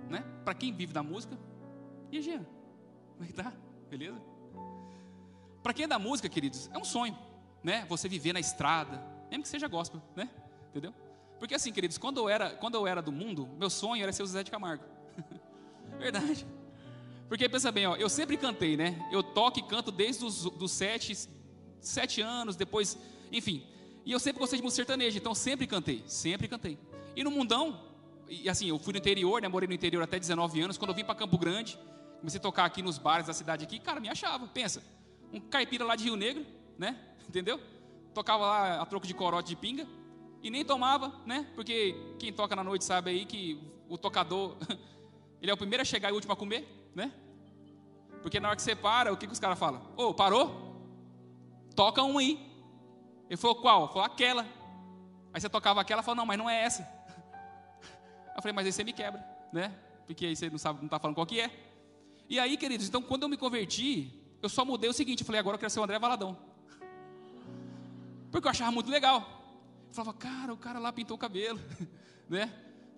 [0.07, 0.23] né?
[0.45, 1.35] Para quem vive da música.
[2.11, 2.45] E Jean,
[3.13, 3.51] como é que tá?
[3.89, 4.21] Beleza?
[5.61, 7.17] Para quem é da música, queridos, é um sonho,
[7.63, 7.85] né?
[7.89, 10.29] Você viver na estrada, mesmo que seja gospel, né?
[10.69, 10.93] Entendeu?
[11.39, 14.23] Porque assim, queridos, quando eu era, quando eu era do mundo, meu sonho era ser
[14.23, 14.83] o Zé de Camargo.
[15.97, 16.45] Verdade.
[17.27, 19.07] Porque pensa bem, ó, eu sempre cantei, né?
[19.11, 21.17] Eu toco e canto desde os dos sete,
[21.79, 22.97] sete anos, depois,
[23.31, 23.65] enfim.
[24.05, 26.77] E eu sempre gostei de música sertaneja, então sempre cantei, sempre cantei.
[27.15, 27.79] E no mundão,
[28.27, 29.47] e assim, eu fui no interior, né?
[29.47, 30.77] Morei no interior até 19 anos.
[30.77, 31.77] Quando eu vim para Campo Grande,
[32.19, 34.47] comecei a tocar aqui nos bares da cidade aqui, cara, me achava.
[34.47, 34.83] Pensa,
[35.31, 36.45] um caipira lá de Rio Negro,
[36.77, 36.97] né?
[37.27, 37.59] Entendeu?
[38.13, 39.87] Tocava lá a troco de corote de pinga
[40.43, 41.47] e nem tomava, né?
[41.55, 44.57] Porque quem toca na noite sabe aí que o tocador,
[45.41, 47.11] ele é o primeiro a chegar e o último a comer, né?
[48.21, 49.81] Porque na hora que você para, o que, que os caras falam?
[49.97, 50.71] Ô, oh, parou?
[51.75, 52.39] Toca um aí.
[53.29, 53.87] Ele falou, qual?
[53.87, 54.43] Falou, aquela.
[55.33, 56.87] Aí você tocava aquela, falou, não, mas não é essa.
[58.35, 59.73] Eu falei, mas aí você me quebra, né?
[60.05, 61.49] Porque aí você não sabe, não está falando qual que é.
[62.29, 65.39] E aí, queridos, então quando eu me converti, eu só mudei o seguinte, eu falei,
[65.39, 66.37] agora eu quero ser o André Valadão.
[68.31, 69.19] Porque eu achava muito legal.
[69.87, 71.59] Eu falava, cara, o cara lá pintou o cabelo,
[72.29, 72.51] né?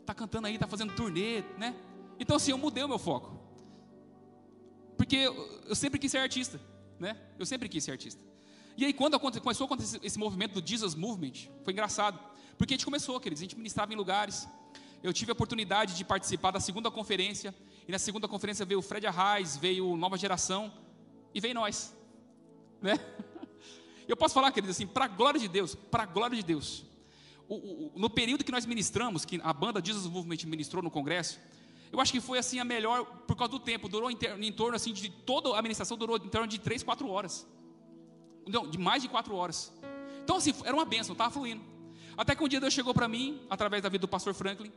[0.05, 1.75] Tá cantando aí, tá fazendo turnê, né?
[2.19, 3.39] Então assim, eu mudei o meu foco.
[4.95, 6.61] Porque eu, sempre quis ser artista,
[6.99, 7.17] né?
[7.37, 8.23] Eu sempre quis ser artista.
[8.77, 12.19] E aí quando começou a acontecer esse movimento do Jesus Movement, foi engraçado.
[12.57, 14.47] Porque a gente começou, queridos, a gente ministrava em lugares,
[15.01, 17.53] eu tive a oportunidade de participar da segunda conferência,
[17.87, 20.71] e na segunda conferência veio o Fred Arraes, veio Nova Geração,
[21.33, 21.95] e veio nós,
[22.81, 22.93] né?
[24.07, 26.85] Eu posso falar, queridos, assim, para a glória de Deus, para a glória de Deus,
[27.47, 31.39] o, o, no período que nós ministramos, que a banda Jesus Movement ministrou no congresso,
[31.91, 34.75] eu acho que foi assim a melhor por causa do tempo, durou em, em torno
[34.75, 37.47] assim de toda a administração durou em torno de três, quatro horas,
[38.47, 39.71] não, de mais de quatro horas.
[40.23, 41.63] Então assim era uma benção, estava fluindo.
[42.17, 44.71] Até que um dia Deus chegou para mim através da vida do Pastor Franklin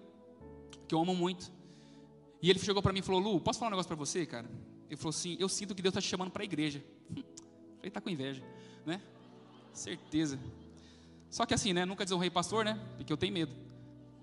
[0.87, 1.51] que eu amo muito.
[2.41, 4.49] E ele chegou para mim e falou: Lu, posso falar um negócio para você, cara?
[4.89, 6.83] Ele falou assim: Eu sinto que Deus está te chamando para a igreja.
[7.77, 8.43] Falei: Tá com inveja,
[8.85, 9.01] né?
[9.73, 10.39] Certeza.
[11.31, 11.85] Só que assim, né?
[11.85, 12.81] Nunca desonrei pastor, né?
[12.97, 13.55] Porque eu tenho medo.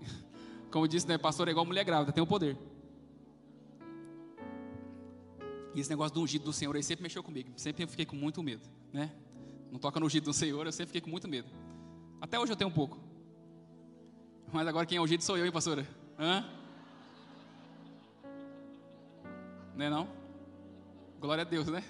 [0.70, 1.18] Como eu disse, né?
[1.18, 2.56] Pastor é igual mulher grávida, tem o poder.
[5.74, 7.50] E esse negócio do ungido do Senhor aí sempre mexeu comigo.
[7.56, 8.62] Sempre eu fiquei com muito medo,
[8.92, 9.12] né?
[9.70, 11.48] Não toca no ungido do Senhor, eu sempre fiquei com muito medo.
[12.20, 12.98] Até hoje eu tenho um pouco.
[14.52, 15.86] Mas agora quem é ungido sou eu, hein, pastora?
[16.16, 16.44] Hã?
[19.76, 20.23] Não é não?
[21.24, 21.82] Glória a Deus, né?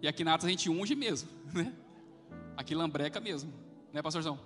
[0.00, 1.74] E aqui na Atos a gente unge mesmo, né?
[2.56, 3.52] Aqui lambreca mesmo,
[3.92, 4.40] né, pastorzão?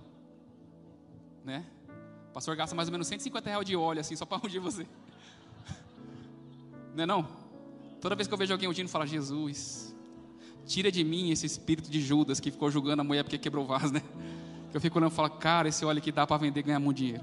[1.44, 1.64] Né?
[2.28, 4.84] O pastor gasta mais ou menos 150 reais de óleo assim só para ungir você.
[6.92, 7.28] Não é não?
[8.00, 9.94] Toda vez que eu vejo alguém ungindo, fala: Jesus,
[10.66, 13.68] tira de mim esse espírito de Judas que ficou julgando a mulher porque quebrou o
[13.68, 14.02] vaso, né?
[14.74, 16.96] Eu fico olhando e falo, cara, esse óleo aqui dá para vender e ganhar muito
[16.96, 17.22] dinheiro.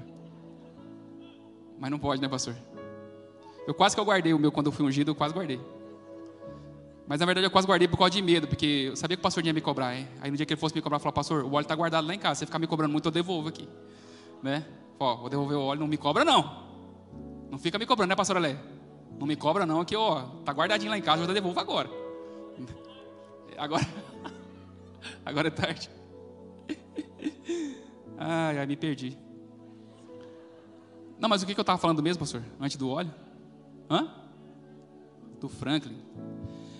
[1.78, 2.56] Mas não pode, né, pastor?
[3.66, 5.60] Eu quase que eu guardei o meu quando eu fui ungido, eu quase guardei.
[7.06, 9.22] Mas na verdade eu quase guardei por causa de medo, porque eu sabia que o
[9.22, 9.96] pastor ia me cobrar.
[9.96, 10.08] Hein?
[10.20, 12.14] Aí no dia que ele fosse me cobrar, eu pastor, o óleo está guardado lá
[12.14, 12.36] em casa.
[12.36, 13.68] Se você ficar me cobrando muito, eu devolvo aqui.
[14.42, 14.64] Né?
[14.98, 16.68] Ó, vou devolver o óleo, não me cobra não.
[17.50, 18.56] Não fica me cobrando, né, pastor Alé?
[19.18, 21.90] Não me cobra não, que ó, tá guardadinho lá em casa, eu devolvo agora.
[23.58, 23.86] Agora,
[25.26, 25.90] agora é tarde.
[28.16, 29.18] Ai, ai, me perdi.
[31.18, 32.42] Não, mas o que, eu estava falando mesmo, pastor?
[32.58, 33.10] Antes do óleo?
[33.90, 34.08] Hã?
[35.40, 35.98] Do Franklin.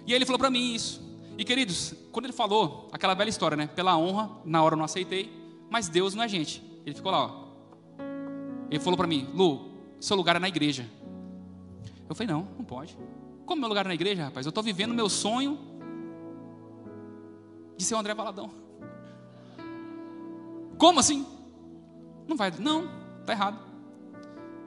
[0.06, 1.02] E ele falou para mim isso.
[1.36, 3.66] E queridos, quando ele falou, aquela velha história, né?
[3.66, 5.32] Pela honra, na hora eu não aceitei,
[5.68, 6.62] mas Deus não é gente.
[6.84, 7.50] Ele ficou lá, ó.
[8.70, 10.88] Ele falou para mim, Lu, seu lugar é na igreja.
[12.08, 12.96] Eu falei, não, não pode.
[13.46, 14.46] Como meu lugar é na igreja, rapaz?
[14.46, 15.58] Eu estou vivendo meu sonho
[17.76, 18.50] de ser o André Valadão.
[20.76, 21.26] Como assim?
[22.28, 22.88] Não vai, não,
[23.24, 23.58] tá errado.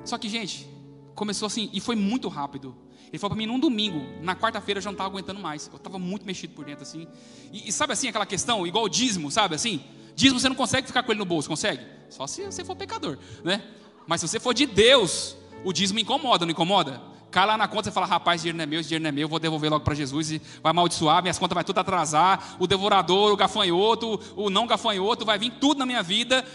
[0.03, 0.67] Só que, gente,
[1.15, 2.75] começou assim, e foi muito rápido.
[3.09, 5.69] Ele falou para mim num domingo, na quarta-feira eu já não estava aguentando mais.
[5.71, 7.07] Eu estava muito mexido por dentro, assim.
[7.51, 9.83] E, e, sabe assim, aquela questão, igual o dízimo, sabe assim?
[10.15, 11.85] Dízimo você não consegue ficar com ele no bolso, consegue?
[12.09, 13.63] Só se você for pecador, né?
[14.07, 17.13] Mas se você for de Deus, o dízimo incomoda, não incomoda?
[17.33, 19.11] cai lá na conta e fala: rapaz, dinheiro não é meu, esse dinheiro não é
[19.11, 22.67] meu, vou devolver logo para Jesus e vai amaldiçoar, minhas contas vai tudo atrasar, o
[22.67, 26.45] devorador, o gafanhoto, o não gafanhoto, vai vir tudo na minha vida.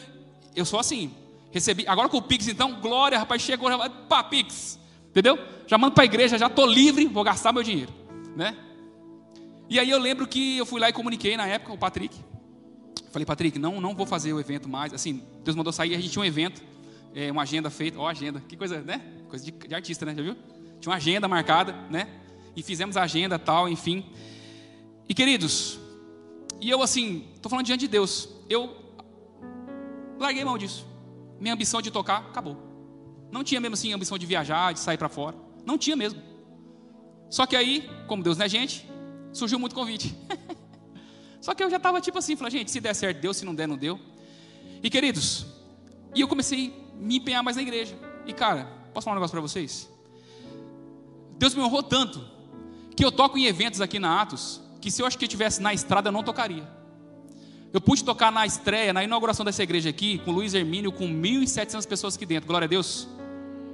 [0.54, 1.12] Eu sou assim.
[1.50, 4.78] Recebi, agora com o Pix, então, glória, rapaz, chegou, já, pá, Pix,
[5.10, 5.38] entendeu?
[5.66, 7.92] Já mando para a igreja, já estou livre, vou gastar meu dinheiro,
[8.36, 8.56] né?
[9.68, 12.16] E aí eu lembro que eu fui lá e comuniquei na época o Patrick.
[13.10, 14.92] Falei, Patrick, não, não vou fazer o evento mais.
[14.94, 16.62] Assim, Deus mandou sair, a gente tinha um evento,
[17.14, 19.02] é, uma agenda feita, ó, agenda, que coisa, né?
[19.28, 20.14] Coisa de, de artista, né?
[20.14, 20.36] Já viu?
[20.80, 22.08] Tinha uma agenda marcada, né?
[22.56, 24.06] E fizemos a agenda tal, enfim.
[25.08, 25.78] E queridos,
[26.60, 28.74] e eu assim, estou falando diante de Deus, eu
[30.18, 30.87] larguei mão disso.
[31.40, 32.56] Minha ambição de tocar acabou.
[33.30, 35.36] Não tinha mesmo assim ambição de viajar, de sair para fora.
[35.64, 36.22] Não tinha mesmo.
[37.30, 38.88] Só que aí, como Deus não é gente,
[39.32, 40.16] surgiu muito convite.
[41.40, 43.54] Só que eu já estava tipo assim, falei, gente, se der certo, deu, se não
[43.54, 44.00] der, não deu.
[44.82, 45.46] E queridos,
[46.14, 47.96] e eu comecei a me empenhar mais na igreja.
[48.26, 49.88] E cara, posso falar um negócio para vocês?
[51.38, 52.24] Deus me honrou tanto
[52.96, 55.60] que eu toco em eventos aqui na Atos que se eu acho que eu estivesse
[55.60, 56.66] na estrada eu não tocaria.
[57.72, 61.86] Eu pude tocar na estreia, na inauguração dessa igreja aqui, com Luiz Hermínio, com 1.700
[61.86, 62.46] pessoas aqui dentro.
[62.46, 63.06] Glória a Deus.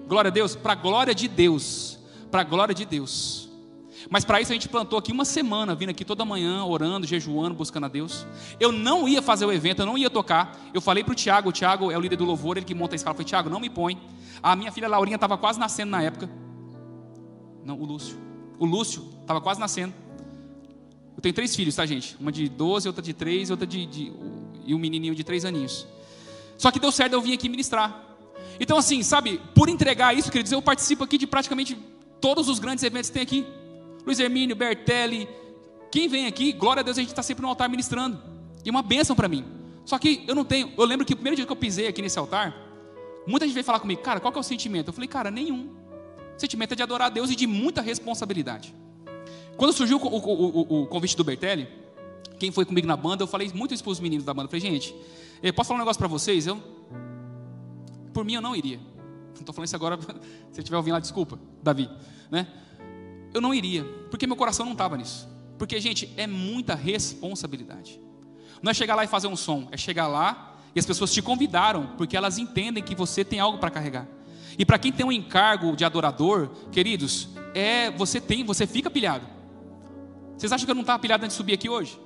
[0.08, 0.56] Glória a Deus.
[0.56, 1.98] Para a glória de Deus.
[2.30, 3.48] Para a glória de Deus.
[4.10, 7.54] Mas para isso a gente plantou aqui uma semana, vindo aqui toda manhã, orando, jejuando,
[7.54, 8.26] buscando a Deus.
[8.58, 10.58] Eu não ia fazer o evento, eu não ia tocar.
[10.74, 12.94] Eu falei para o Tiago, o Tiago é o líder do louvor, ele que monta
[12.94, 13.12] a escala.
[13.12, 13.98] Eu falei, Tiago, não me põe.
[14.42, 16.28] A minha filha Laurinha estava quase nascendo na época.
[17.64, 18.18] Não, o Lúcio.
[18.58, 19.94] O Lúcio estava quase nascendo.
[21.24, 22.14] Tenho três filhos, tá, gente?
[22.20, 24.12] Uma de 12, outra de 3, outra de, de.
[24.66, 25.86] e um menininho de 3 aninhos.
[26.58, 28.14] Só que deu certo, eu vim aqui ministrar.
[28.60, 31.78] Então, assim, sabe, por entregar isso, queridos, eu participo aqui de praticamente
[32.20, 33.46] todos os grandes eventos que tem aqui.
[34.04, 35.26] Luiz Hermínio, Bertelli,
[35.90, 38.22] quem vem aqui, glória a Deus, a gente está sempre no altar ministrando.
[38.62, 39.46] E uma bênção para mim.
[39.86, 40.74] Só que eu não tenho.
[40.76, 42.54] Eu lembro que o primeiro dia que eu pisei aqui nesse altar,
[43.26, 44.88] muita gente veio falar comigo, cara, qual que é o sentimento?
[44.88, 45.70] Eu falei, cara, nenhum.
[46.36, 48.74] O sentimento é de adorar a Deus e de muita responsabilidade.
[49.56, 51.68] Quando surgiu o, o, o, o convite do Bertelli,
[52.38, 54.46] quem foi comigo na banda, eu falei muito isso para os meninos da banda.
[54.46, 54.94] Eu falei, gente,
[55.54, 56.46] posso falar um negócio para vocês?
[56.46, 56.60] Eu,
[58.12, 58.78] por mim, eu não iria.
[59.34, 59.98] Não estou falando isso agora,
[60.52, 61.90] se tiver ouvindo lá, desculpa, Davi.
[62.30, 62.46] Né?
[63.34, 65.28] Eu não iria, porque meu coração não estava nisso.
[65.58, 68.00] Porque, gente, é muita responsabilidade.
[68.62, 71.20] Não é chegar lá e fazer um som, é chegar lá e as pessoas te
[71.20, 74.06] convidaram, porque elas entendem que você tem algo para carregar.
[74.58, 79.33] E para quem tem um encargo de adorador, queridos, é você tem, você fica pilhado.
[80.36, 81.98] Vocês acham que eu não estava pilhado antes de subir aqui hoje?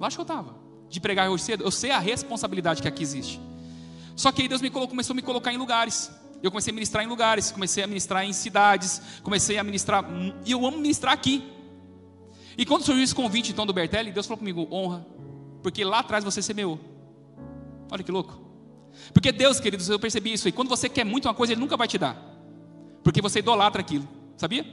[0.00, 0.54] Acho que eu estava.
[0.88, 1.64] De pregar hoje cedo.
[1.64, 3.40] Eu sei a responsabilidade que aqui existe.
[4.14, 6.10] Só que aí Deus me colocou, começou a me colocar em lugares.
[6.42, 10.04] Eu comecei a ministrar em lugares, comecei a ministrar em cidades, comecei a ministrar.
[10.44, 11.44] E eu amo ministrar aqui.
[12.56, 15.06] E quando surgiu esse convite então do Bertelli, Deus falou comigo: honra,
[15.62, 16.78] porque lá atrás você semeou.
[17.90, 18.40] Olha que louco.
[19.12, 20.48] Porque Deus, queridos, eu percebi isso.
[20.48, 22.16] E quando você quer muito uma coisa, Ele nunca vai te dar.
[23.02, 24.08] Porque você idolatra aquilo.
[24.36, 24.66] Sabia?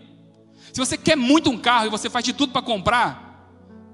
[0.72, 3.49] Se você quer muito um carro e você faz de tudo para comprar,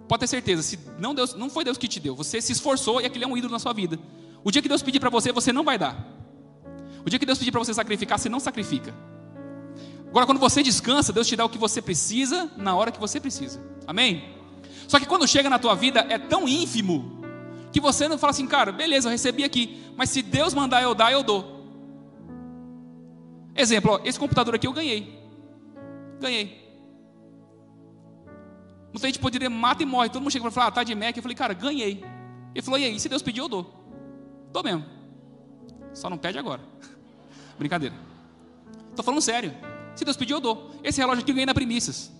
[0.07, 3.01] pode ter certeza, se não, Deus, não foi Deus que te deu, você se esforçou
[3.01, 3.99] e aquele é um ídolo na sua vida.
[4.43, 6.05] O dia que Deus pedir para você, você não vai dar.
[7.05, 8.93] O dia que Deus pedir para você sacrificar, você não sacrifica.
[10.07, 13.20] Agora, quando você descansa, Deus te dá o que você precisa na hora que você
[13.20, 13.61] precisa.
[13.86, 14.36] Amém?
[14.88, 17.22] Só que quando chega na tua vida, é tão ínfimo
[17.72, 20.95] que você não fala assim, cara, beleza, eu recebi aqui, mas se Deus mandar eu
[20.95, 21.59] dar, eu dou.
[23.55, 25.18] Exemplo, ó, esse computador aqui eu ganhei.
[26.20, 26.70] Ganhei.
[28.91, 30.09] Muita gente poderia mata e morre.
[30.09, 31.15] Todo mundo chega para falar, ah, tá de Mac.
[31.15, 32.03] Eu falei, cara, ganhei.
[32.53, 32.99] Ele falou, e aí?
[32.99, 33.74] Se Deus pedir, eu dou.
[34.51, 34.86] Dou mesmo.
[35.93, 36.61] Só não pede agora.
[37.57, 37.95] Brincadeira.
[38.89, 39.53] Estou falando sério.
[39.95, 40.72] Se Deus pedir, eu dou.
[40.84, 42.11] Esse relógio aqui eu ganhei na primícias.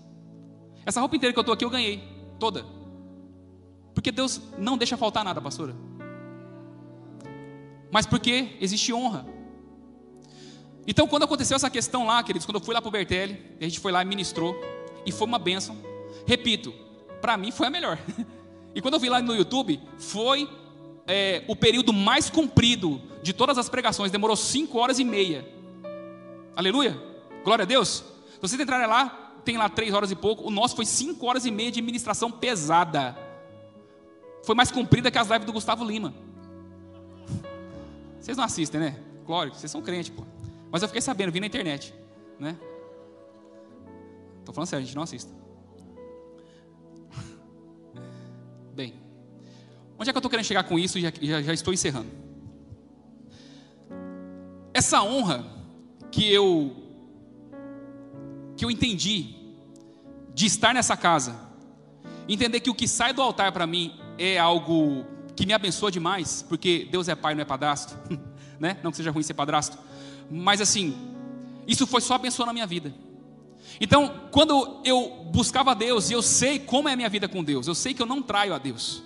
[0.86, 2.04] Essa roupa inteira que eu estou aqui, eu ganhei.
[2.40, 2.66] Toda.
[3.94, 5.76] Porque Deus não deixa faltar nada, pastora.
[7.92, 9.26] Mas porque existe honra.
[10.90, 13.64] Então, quando aconteceu essa questão lá, queridos, quando eu fui lá para o Bertelli, a
[13.64, 14.60] gente foi lá e ministrou,
[15.06, 15.78] e foi uma bênção.
[16.26, 16.74] Repito,
[17.22, 18.00] para mim foi a melhor.
[18.74, 20.48] E quando eu vi lá no YouTube, foi
[21.08, 25.44] é, o período mais comprido de todas as pregações, demorou cinco horas e meia.
[26.56, 27.02] Aleluia?
[27.44, 28.04] Glória a Deus.
[28.36, 30.48] Se vocês entrarem lá, tem lá três horas e pouco.
[30.48, 33.18] O nosso foi cinco horas e meia de ministração pesada.
[34.44, 36.14] Foi mais comprida que as lives do Gustavo Lima.
[38.20, 39.00] Vocês não assistem, né?
[39.26, 40.24] Glória, vocês são crentes, pô.
[40.72, 41.94] Mas eu fiquei sabendo, vi na internet,
[42.40, 42.58] né?
[44.46, 45.32] Tô falando sério, a gente não assiste.
[48.74, 48.94] Bem,
[49.98, 52.10] onde é que eu estou querendo chegar com isso e já, já, já estou encerrando?
[54.74, 55.46] Essa honra
[56.12, 56.76] que eu
[58.56, 59.36] que eu entendi
[60.34, 61.34] de estar nessa casa,
[62.28, 66.46] entender que o que sai do altar para mim é algo que me abençoa demais,
[66.48, 67.98] porque Deus é pai, não é padrasto,
[68.60, 68.78] né?
[68.84, 69.78] Não que seja ruim ser padrasto,
[70.30, 70.96] mas assim,
[71.68, 72.94] isso foi só abençoando a minha vida.
[73.80, 77.68] Então, quando eu buscava Deus, e eu sei como é a minha vida com Deus,
[77.68, 79.04] eu sei que eu não traio a Deus.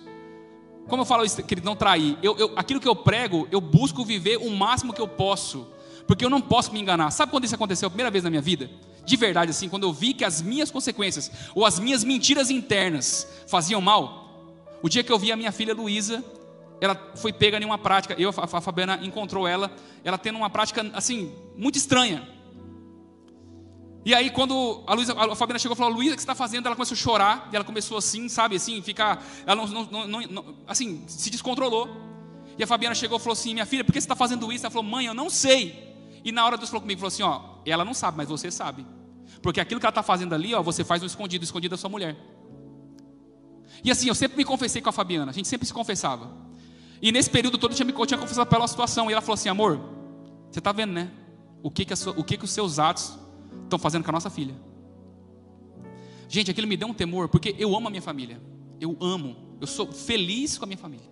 [0.87, 2.17] Como eu falo isso, querido, não trair.
[2.21, 5.67] Eu, eu, aquilo que eu prego, eu busco viver o máximo que eu posso,
[6.07, 7.11] porque eu não posso me enganar.
[7.11, 8.69] Sabe quando isso aconteceu a primeira vez na minha vida?
[9.05, 13.27] De verdade, assim, quando eu vi que as minhas consequências, ou as minhas mentiras internas,
[13.47, 14.23] faziam mal.
[14.81, 16.23] O dia que eu vi a minha filha Luísa,
[16.83, 19.71] ela foi pega em uma prática, eu, a Fabiana encontrou ela,
[20.03, 22.27] ela tendo uma prática, assim, muito estranha.
[24.03, 26.65] E aí, quando a, a Fabiana chegou e falou, Luísa, o que você está fazendo?
[26.65, 30.21] Ela começou a chorar, e ela começou assim, sabe, assim, ficar, ela não, não, não,
[30.23, 31.87] não, assim, se descontrolou.
[32.57, 34.65] E a Fabiana chegou e falou assim, minha filha, por que você está fazendo isso?
[34.65, 35.95] Ela falou, mãe, eu não sei.
[36.21, 38.85] E na hora Deus falou comigo, falou assim, ó, ela não sabe, mas você sabe.
[39.41, 41.89] Porque aquilo que ela está fazendo ali, ó, você faz no escondido, escondido da sua
[41.89, 42.17] mulher.
[43.85, 46.51] E assim, eu sempre me confessei com a Fabiana, a gente sempre se confessava.
[47.03, 49.09] E nesse período todo eu tinha, eu tinha confessado para ela a situação.
[49.09, 49.77] E ela falou assim, amor,
[50.49, 51.11] você está vendo, né?
[51.61, 53.19] O que que, sua, o que que os seus atos
[53.65, 54.55] estão fazendo com a nossa filha.
[56.29, 58.41] Gente, aquilo me deu um temor, porque eu amo a minha família.
[58.79, 59.35] Eu amo.
[59.59, 61.05] Eu sou feliz com a minha família.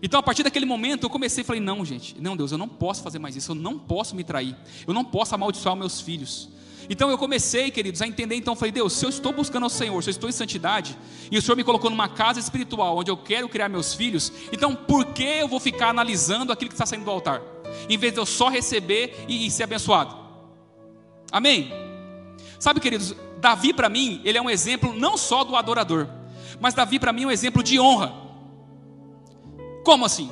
[0.00, 2.68] Então, a partir daquele momento, eu comecei e falei: não, gente, não, Deus, eu não
[2.68, 4.56] posso fazer mais isso, eu não posso me trair,
[4.86, 6.48] eu não posso amaldiçoar meus filhos.
[6.92, 8.34] Então, eu comecei, queridos, a entender.
[8.34, 10.98] Então, falei: Deus, se eu estou buscando ao Senhor, se eu estou em santidade,
[11.30, 14.74] e o Senhor me colocou numa casa espiritual onde eu quero criar meus filhos, então,
[14.74, 17.40] por que eu vou ficar analisando aquilo que está saindo do altar,
[17.88, 20.16] em vez de eu só receber e, e ser abençoado?
[21.30, 21.72] Amém?
[22.58, 26.08] Sabe, queridos, Davi para mim, ele é um exemplo não só do adorador,
[26.60, 28.12] mas Davi para mim é um exemplo de honra.
[29.84, 30.28] Como assim?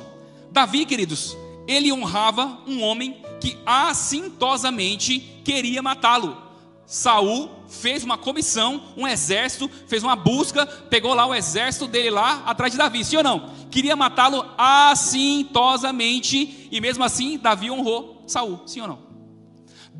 [0.51, 6.48] Davi, queridos, ele honrava um homem que assintosamente queria matá-lo.
[6.89, 12.41] Saul fez uma comissão, um exército, fez uma busca, pegou lá o exército dele lá
[12.47, 13.53] atrás de Davi, sim ou não?
[13.69, 18.97] Queria matá-lo assintosamente e mesmo assim Davi honrou Saul, sim ou não?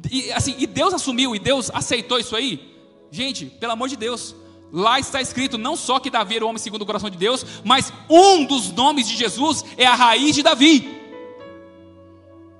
[0.10, 2.76] E assim, e Deus assumiu e Deus aceitou isso aí?
[3.12, 4.36] Gente, pelo amor de Deus,
[4.72, 7.44] Lá está escrito não só que Davi era o homem segundo o coração de Deus,
[7.64, 10.88] mas um dos nomes de Jesus é a raiz de Davi.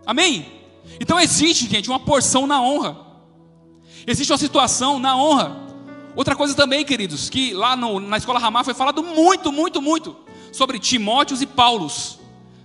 [0.06, 0.46] Amém?
[1.00, 3.09] Então existe, gente, uma porção na honra.
[4.10, 5.56] Existe uma situação na honra.
[6.16, 10.18] Outra coisa também, queridos, que lá no, na escola Ramá foi falado muito, muito, muito
[10.52, 12.20] sobre Timóteos e Paulos,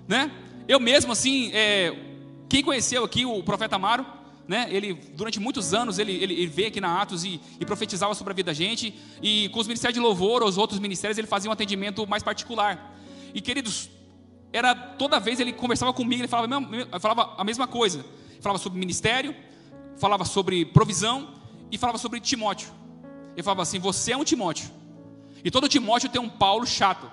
[0.08, 0.30] né?
[0.66, 1.94] Eu mesmo, assim, é,
[2.48, 4.06] quem conheceu aqui o profeta Amaro,
[4.48, 4.68] né?
[4.70, 8.32] Ele durante muitos anos ele, ele, ele veio aqui na Atos e, e, profetizava sobre
[8.32, 11.50] a vida da gente e com os ministérios de louvor, os outros ministérios ele fazia
[11.50, 12.96] um atendimento mais particular.
[13.34, 13.90] E queridos,
[14.50, 16.48] era toda vez ele conversava comigo, ele falava,
[16.98, 18.02] falava a mesma coisa.
[18.40, 19.36] Falava sobre ministério,
[19.98, 21.34] falava sobre provisão
[21.70, 22.68] e falava sobre Timóteo.
[23.34, 24.70] Ele falava assim: "Você é um Timóteo".
[25.44, 27.10] E todo Timóteo tem um Paulo chato.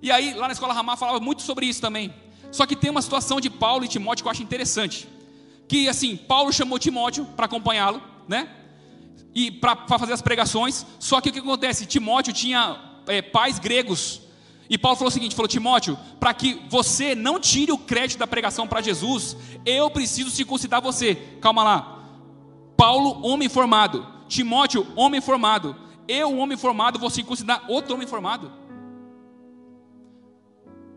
[0.00, 2.14] E aí, lá na escola Ramá falava muito sobre isso também.
[2.50, 5.08] Só que tem uma situação de Paulo e Timóteo que eu acho interessante
[5.68, 8.48] que assim, Paulo chamou Timóteo para acompanhá-lo, né?
[9.34, 10.86] E para fazer as pregações.
[10.98, 11.86] Só que o que acontece?
[11.86, 14.22] Timóteo tinha é, pais gregos.
[14.68, 18.26] E Paulo falou o seguinte: falou, Timóteo, para que você não tire o crédito da
[18.26, 21.14] pregação para Jesus, eu preciso circuncidar você.
[21.40, 22.02] Calma lá.
[22.76, 24.06] Paulo, homem formado.
[24.28, 25.76] Timóteo, homem formado.
[26.08, 28.52] Eu, homem formado, vou circuncidar outro homem formado.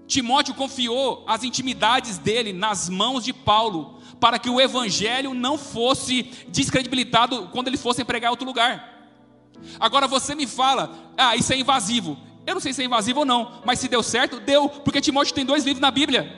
[0.08, 6.24] Timóteo confiou as intimidades dele nas mãos de Paulo para que o evangelho não fosse
[6.48, 8.98] descredibilitado quando ele fosse pregar em outro lugar.
[9.80, 12.18] Agora você me fala, ah, isso é invasivo.
[12.50, 15.36] Eu não sei se é invasivo ou não, mas se deu certo, deu, porque Timóteo
[15.36, 16.36] tem dois livros na Bíblia.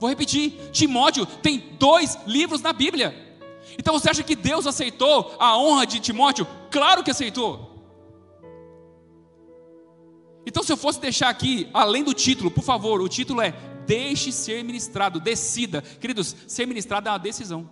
[0.00, 3.38] Vou repetir: Timóteo tem dois livros na Bíblia.
[3.78, 6.44] Então você acha que Deus aceitou a honra de Timóteo?
[6.68, 7.70] Claro que aceitou.
[10.44, 13.52] Então, se eu fosse deixar aqui, além do título, por favor, o título é
[13.86, 15.80] Deixe ser ministrado, decida.
[15.80, 17.70] Queridos, ser ministrado é uma decisão.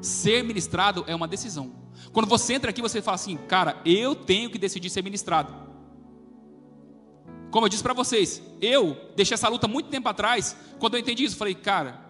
[0.00, 1.75] Ser ministrado é uma decisão.
[2.12, 5.52] Quando você entra aqui, você fala assim, cara, eu tenho que decidir ser ministrado.
[7.50, 11.24] Como eu disse para vocês, eu deixei essa luta muito tempo atrás, quando eu entendi
[11.24, 12.00] isso, falei, cara,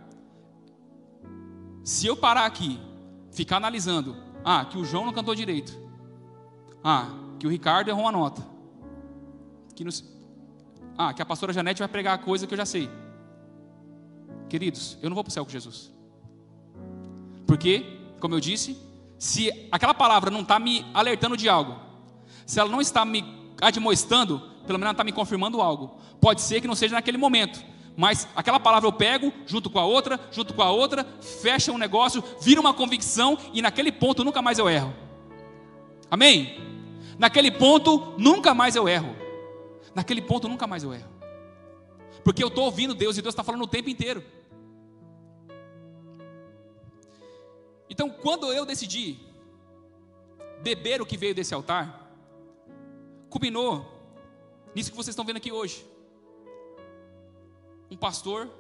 [1.84, 2.80] se eu parar aqui,
[3.30, 5.78] ficar analisando, ah, que o João não cantou direito,
[6.82, 8.44] ah, que o Ricardo errou uma nota,
[9.74, 9.92] que não,
[10.98, 12.90] ah, que a pastora Janete vai pregar a coisa que eu já sei.
[14.48, 15.92] Queridos, eu não vou para o céu com Jesus.
[17.46, 18.76] Porque, como eu disse,
[19.18, 21.76] se aquela palavra não está me alertando de algo,
[22.44, 23.24] se ela não está me
[23.60, 25.98] admoestando, pelo menos ela está me confirmando algo.
[26.20, 27.64] Pode ser que não seja naquele momento,
[27.96, 31.06] mas aquela palavra eu pego, junto com a outra, junto com a outra,
[31.40, 34.94] fecha um negócio, vira uma convicção e naquele ponto nunca mais eu erro.
[36.10, 36.60] Amém?
[37.18, 39.16] Naquele ponto nunca mais eu erro.
[39.94, 41.08] Naquele ponto nunca mais eu erro.
[42.22, 44.22] Porque eu estou ouvindo Deus e Deus está falando o tempo inteiro.
[47.88, 49.18] Então, quando eu decidi
[50.62, 52.10] beber o que veio desse altar,
[53.30, 53.86] culminou
[54.74, 55.86] nisso que vocês estão vendo aqui hoje.
[57.90, 58.50] Um pastor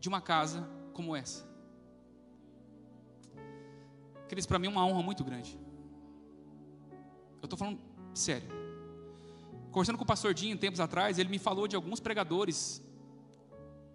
[0.00, 1.48] de uma casa como essa.
[4.28, 5.58] Queridos, para mim é uma honra muito grande.
[7.40, 7.78] Eu estou falando
[8.14, 8.48] sério.
[9.70, 12.82] Conversando com o pastor Dinho tempos atrás, ele me falou de alguns pregadores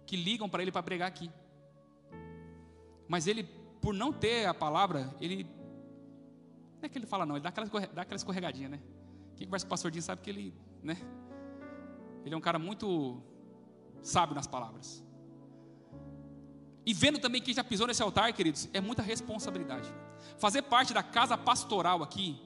[0.06, 1.30] que ligam para ele para pregar aqui.
[3.06, 3.48] Mas ele,
[3.80, 5.44] por não ter a palavra, ele.
[5.44, 8.80] Não é que ele fala, não, ele dá aquela, dá aquela escorregadinha, né?
[9.36, 10.96] Quem conversa com o pastor Dinho sabe que ele, né?
[12.24, 13.22] Ele é um cara muito
[14.02, 15.04] sábio nas palavras.
[16.84, 19.92] E vendo também quem já pisou nesse altar, queridos, é muita responsabilidade.
[20.38, 22.40] Fazer parte da casa pastoral aqui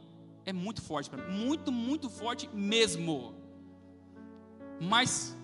[0.45, 3.35] é muito forte para mim, muito, muito forte mesmo.
[4.81, 5.37] Mas,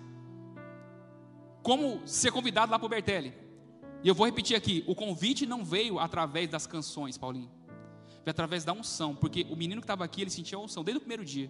[1.63, 3.33] como ser convidado lá para o Bertelli,
[4.03, 7.49] e eu vou repetir aqui: o convite não veio através das canções, Paulinho,
[8.09, 10.97] veio através da unção, porque o menino que estava aqui, ele sentia a unção desde
[10.97, 11.49] o primeiro dia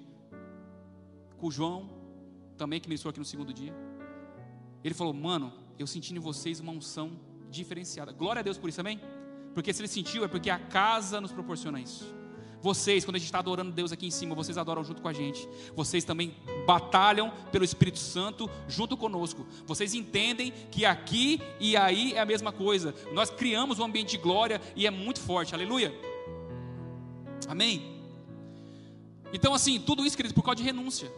[1.37, 1.89] com o João,
[2.57, 3.73] também que ministrou aqui no segundo dia.
[4.83, 7.19] Ele falou: Mano, eu senti em vocês uma unção
[7.49, 8.11] diferenciada.
[8.11, 8.99] Glória a Deus por isso, amém?
[9.53, 12.18] Porque se ele sentiu, é porque a casa nos proporciona isso.
[12.61, 15.13] Vocês, quando a gente está adorando Deus aqui em cima, vocês adoram junto com a
[15.13, 15.47] gente.
[15.75, 16.35] Vocês também
[16.65, 19.47] batalham pelo Espírito Santo junto conosco.
[19.65, 22.93] Vocês entendem que aqui e aí é a mesma coisa.
[23.13, 25.55] Nós criamos um ambiente de glória e é muito forte.
[25.55, 25.93] Aleluia.
[27.47, 27.99] Amém.
[29.31, 31.11] Então, assim, tudo isso, queridos, por causa de renúncia.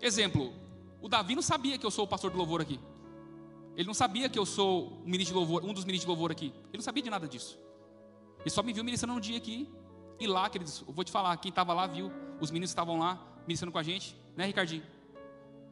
[0.00, 0.52] Exemplo,
[1.02, 2.80] o Davi não sabia que eu sou o pastor do louvor aqui.
[3.76, 6.32] Ele não sabia que eu sou um, ministro de louvor, um dos ministros de louvor
[6.32, 6.46] aqui.
[6.46, 7.58] Ele não sabia de nada disso.
[8.40, 9.68] Ele só me viu ministrando um dia aqui
[10.20, 12.10] e lá, queridos, eu vou te falar, quem estava lá viu,
[12.40, 14.82] os meninos estavam lá ministrando com a gente, né, Ricardinho?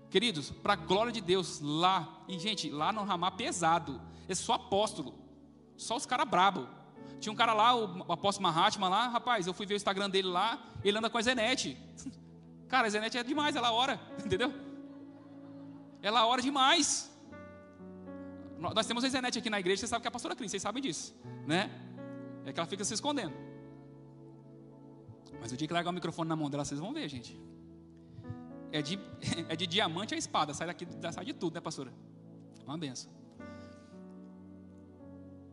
[0.08, 4.54] Queridos, para a glória de Deus, lá, e gente, lá no Ramá pesado, é só
[4.54, 5.14] apóstolo,
[5.76, 6.68] só os caras brabo.
[7.20, 10.28] Tinha um cara lá, o apóstolo Mahatma lá, rapaz, eu fui ver o Instagram dele
[10.28, 11.76] lá, ele anda com a Zenete.
[12.68, 14.52] Cara, a Zenete é demais, ela ora, entendeu?
[16.02, 17.08] Ela ora demais.
[18.58, 20.62] Nós temos a Zenete aqui na igreja, você sabe que é a pastora Cris, vocês
[20.62, 21.14] sabem disso,
[21.46, 21.70] né?
[22.44, 23.45] É que ela fica se escondendo.
[25.40, 27.38] Mas o dia que largar o microfone na mão dela, vocês vão ver, gente.
[28.72, 28.98] É de,
[29.48, 31.92] é de diamante a espada, sai daqui, sai de tudo, né, pastora?
[32.66, 33.10] Uma benção.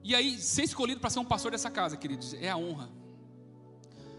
[0.03, 2.89] E aí, ser escolhido para ser um pastor dessa casa, queridos, é a honra.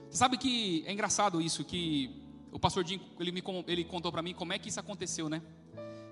[0.09, 4.23] Você sabe que é engraçado isso, que o pastor Jim, ele, me, ele contou para
[4.23, 5.43] mim como é que isso aconteceu, né?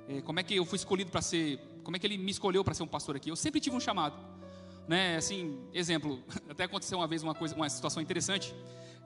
[0.08, 2.64] É, como é que eu fui escolhido para ser, como é que ele me escolheu
[2.64, 3.30] para ser um pastor aqui?
[3.30, 4.16] Eu sempre tive um chamado,
[4.88, 5.16] né?
[5.16, 8.52] Assim, exemplo, até aconteceu uma vez uma coisa, uma situação interessante.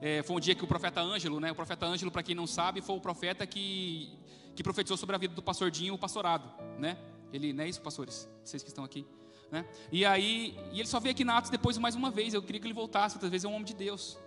[0.01, 1.51] É, foi um dia que o profeta Ângelo, né?
[1.51, 4.09] O profeta Ângelo, para quem não sabe, foi o profeta que,
[4.55, 6.97] que profetizou sobre a vida do pastor Dinho, o pastorado, né?
[7.33, 8.29] Ele, não é isso, pastores?
[8.43, 9.05] Vocês que estão aqui,
[9.51, 9.65] né?
[9.91, 12.33] E aí, e ele só veio aqui na Atos depois mais uma vez.
[12.33, 14.17] Eu queria que ele voltasse, outras vezes é um homem de Deus.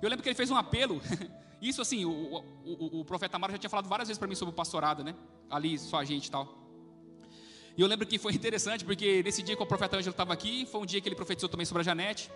[0.00, 1.00] Eu lembro que ele fez um apelo.
[1.60, 4.54] Isso assim, o, o, o, profeta Amaro já tinha falado várias vezes para mim sobre
[4.54, 5.14] o pastorado, né?
[5.50, 6.48] Ali, só a gente e tal.
[7.76, 10.64] E eu lembro que foi interessante, porque nesse dia que o profeta Ângelo estava aqui,
[10.64, 12.30] foi um dia que ele profetizou também sobre a Janete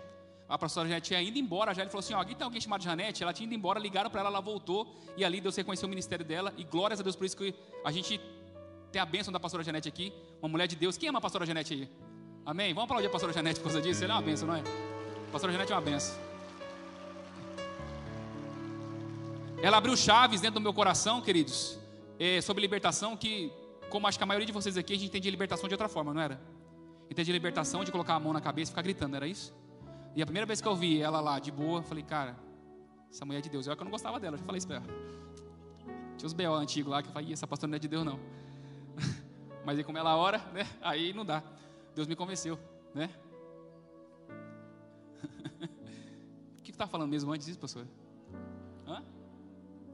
[0.47, 2.83] a pastora já tinha ido embora, já ele falou assim: ó, aqui tem alguém chamado
[2.83, 5.89] Janete, ela tinha ido embora, ligaram para ela, ela voltou, e ali Deus reconheceu o
[5.89, 8.21] ministério dela, e glórias a Deus por isso que a gente
[8.91, 10.97] tem a bênção da pastora Janete aqui, uma mulher de Deus.
[10.97, 11.89] Quem ama a pastora Janete aí?
[12.45, 12.73] Amém?
[12.73, 14.03] Vamos aplaudir a pastora Janete por causa disso?
[14.03, 14.61] Ela é uma bênção, não é?
[15.27, 16.15] A pastora Janete é uma bênção.
[19.61, 21.79] Ela abriu chaves dentro do meu coração, queridos,
[22.19, 23.51] é, sobre libertação, que,
[23.89, 26.13] como acho que a maioria de vocês aqui, a gente entende libertação de outra forma,
[26.13, 26.39] não era?
[27.09, 29.51] Entende libertação de colocar a mão na cabeça e ficar gritando, era isso?
[30.15, 32.37] E a primeira vez que eu vi ela lá de boa, eu falei, cara,
[33.11, 33.67] essa mulher é de Deus.
[33.67, 34.85] Eu que eu não gostava dela, eu já falei isso pra ela.
[36.17, 36.53] Tinha os B.O.
[36.53, 38.17] antigos lá que eu falei, essa pastora não é de Deus não.
[39.65, 40.65] Mas aí como ela ora, né?
[40.81, 41.43] Aí não dá.
[41.93, 42.57] Deus me convenceu,
[42.93, 43.09] né?
[46.59, 47.85] o que eu estava falando mesmo antes disso, pastor?
[48.87, 49.03] Hã?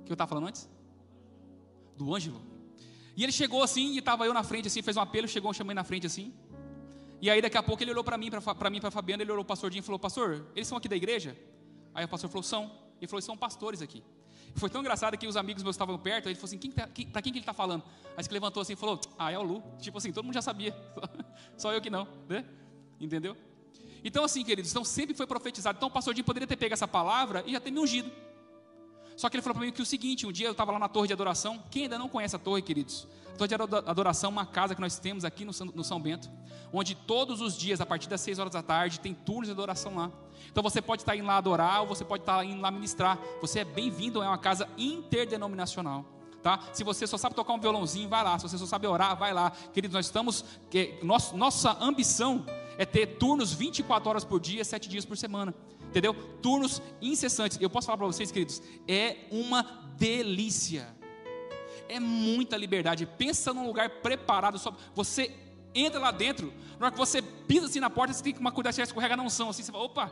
[0.01, 0.69] O que eu estava falando antes?
[1.97, 2.41] Do Ângelo.
[3.17, 5.73] E ele chegou assim, e estava eu na frente assim, fez um apelo, chegou, chamei
[5.73, 6.31] na frente assim.
[7.21, 9.43] E aí daqui a pouco ele olhou para mim, para mim, para Fabiana, ele olhou
[9.43, 11.37] o pastor Dinho e falou: "Pastor, eles são aqui da igreja?"
[11.93, 12.71] Aí o pastor falou: "São".
[12.99, 14.03] Ele falou: "São pastores aqui".
[14.55, 17.07] Foi tão engraçado que os amigos meus estavam perto, ele falou assim: quem tá, quem,
[17.07, 17.83] para quem que ele está falando?
[18.17, 19.63] Aí ele levantou assim e falou: "Ah, é o Lu".
[19.79, 20.75] Tipo assim, todo mundo já sabia.
[21.55, 22.43] Só eu que não, né?
[22.99, 23.37] Entendeu?
[24.03, 25.77] Então assim, queridos, então sempre foi profetizado.
[25.77, 28.11] Então o pastor Dinho poderia ter pego essa palavra e já ter me ungido.
[29.21, 30.89] Só que ele falou para mim que o seguinte: um dia eu estava lá na
[30.89, 31.63] torre de adoração.
[31.69, 33.07] Quem ainda não conhece a torre, queridos?
[33.35, 36.27] A torre de adoração é uma casa que nós temos aqui no São Bento,
[36.73, 39.95] onde todos os dias, a partir das 6 horas da tarde, tem turnos de adoração
[39.95, 40.11] lá.
[40.49, 43.19] Então você pode estar indo lá adorar ou você pode estar indo lá ministrar.
[43.41, 46.03] Você é bem-vindo, é uma casa interdenominacional.
[46.41, 46.59] Tá?
[46.73, 48.39] Se você só sabe tocar um violãozinho, vai lá.
[48.39, 49.51] Se você só sabe orar, vai lá.
[49.71, 50.43] Queridos, nós estamos.
[51.03, 52.43] Nossa ambição
[52.75, 55.53] é ter turnos 24 horas por dia, 7 dias por semana
[55.91, 56.13] entendeu?
[56.41, 57.59] Turnos incessantes.
[57.61, 59.61] Eu posso falar para vocês, queridos, é uma
[59.97, 60.87] delícia.
[61.87, 63.05] É muita liberdade.
[63.05, 64.57] Pensa num lugar preparado.
[64.57, 65.35] Só você
[65.75, 66.53] entra lá dentro.
[66.79, 69.15] Na hora que você pisa assim na porta, você tem que uma cuidar se escorrega
[69.15, 69.49] na unção.
[69.49, 70.11] Assim, você fala, opa,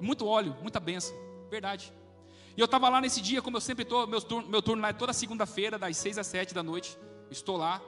[0.00, 1.16] muito óleo, muita benção.
[1.48, 1.92] Verdade.
[2.56, 4.88] E eu estava lá nesse dia, como eu sempre estou, meu turno, meu turno lá
[4.88, 6.98] é toda segunda-feira, das 6 às 7 da noite.
[7.30, 7.80] Estou lá.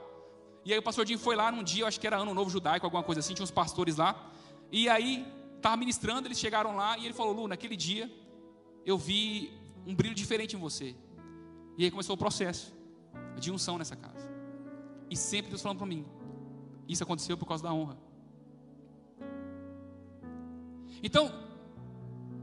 [0.63, 2.49] E aí o pastor Dinho foi lá num dia, eu acho que era ano novo
[2.49, 4.31] judaico, alguma coisa assim, tinha uns pastores lá.
[4.71, 5.27] E aí
[5.63, 8.11] estava ministrando, eles chegaram lá e ele falou: Lu, naquele dia
[8.85, 9.57] eu vi
[9.87, 10.93] um brilho diferente em você.
[11.77, 12.73] E aí começou o processo
[13.39, 14.29] de unção nessa casa.
[15.09, 16.05] E sempre Deus falando para mim:
[16.87, 17.97] Isso aconteceu por causa da honra.
[21.01, 21.31] Então,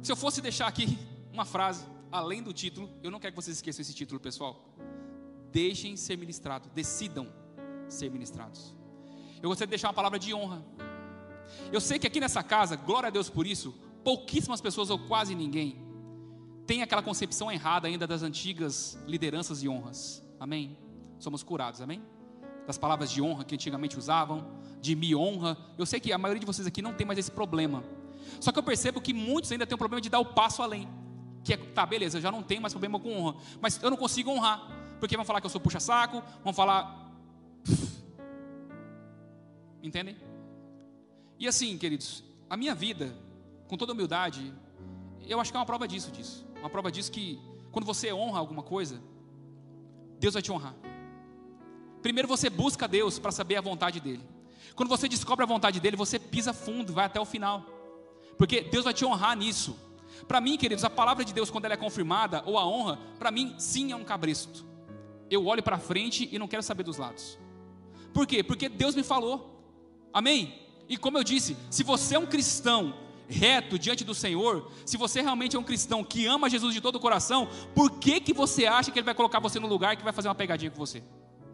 [0.03, 0.99] se eu fosse deixar aqui
[1.33, 4.75] uma frase, além do título, eu não quero que vocês esqueçam esse título, pessoal.
[5.53, 7.31] Deixem ser ministrados, decidam
[7.89, 8.75] ser ministrados.
[9.43, 10.65] Eu gostaria de deixar uma palavra de honra
[11.73, 15.35] eu sei que aqui nessa casa, glória a Deus por isso, pouquíssimas pessoas ou quase
[15.35, 15.91] ninguém
[16.71, 20.23] tem aquela concepção errada ainda das antigas lideranças e honras.
[20.39, 20.79] Amém?
[21.19, 22.01] Somos curados, amém?
[22.65, 24.47] Das palavras de honra que antigamente usavam,
[24.81, 25.59] de me honra.
[25.77, 27.83] Eu sei que a maioria de vocês aqui não tem mais esse problema.
[28.39, 30.89] Só que eu percebo que muitos ainda têm o problema de dar o passo além.
[31.43, 33.97] Que é, tá, beleza, eu já não tenho mais problema com honra, mas eu não
[33.97, 34.95] consigo honrar.
[35.01, 37.13] Porque vão falar que eu sou puxa-saco, vão falar.
[39.83, 40.17] Entendem?
[41.41, 43.17] E assim, queridos, a minha vida,
[43.67, 44.53] com toda humildade,
[45.27, 46.47] eu acho que é uma prova disso, disso.
[46.59, 47.41] Uma prova disso que
[47.73, 49.01] quando você honra alguma coisa,
[50.19, 50.75] Deus vai te honrar.
[52.03, 54.23] Primeiro você busca Deus para saber a vontade dele.
[54.77, 57.65] Quando você descobre a vontade dele, você pisa fundo, vai até o final.
[58.37, 59.75] Porque Deus vai te honrar nisso.
[60.29, 63.31] Para mim, queridos, a palavra de Deus, quando ela é confirmada, ou a honra, para
[63.31, 64.63] mim, sim é um cabresto.
[65.31, 67.39] Eu olho para frente e não quero saber dos lados.
[68.13, 68.45] Por quê?
[68.45, 69.65] Porque Deus me falou.
[70.13, 70.69] Amém?
[70.91, 72.93] E como eu disse, se você é um cristão
[73.29, 76.97] reto diante do Senhor, se você realmente é um cristão que ama Jesus de todo
[76.97, 80.03] o coração, por que, que você acha que Ele vai colocar você no lugar que
[80.03, 81.01] vai fazer uma pegadinha com você?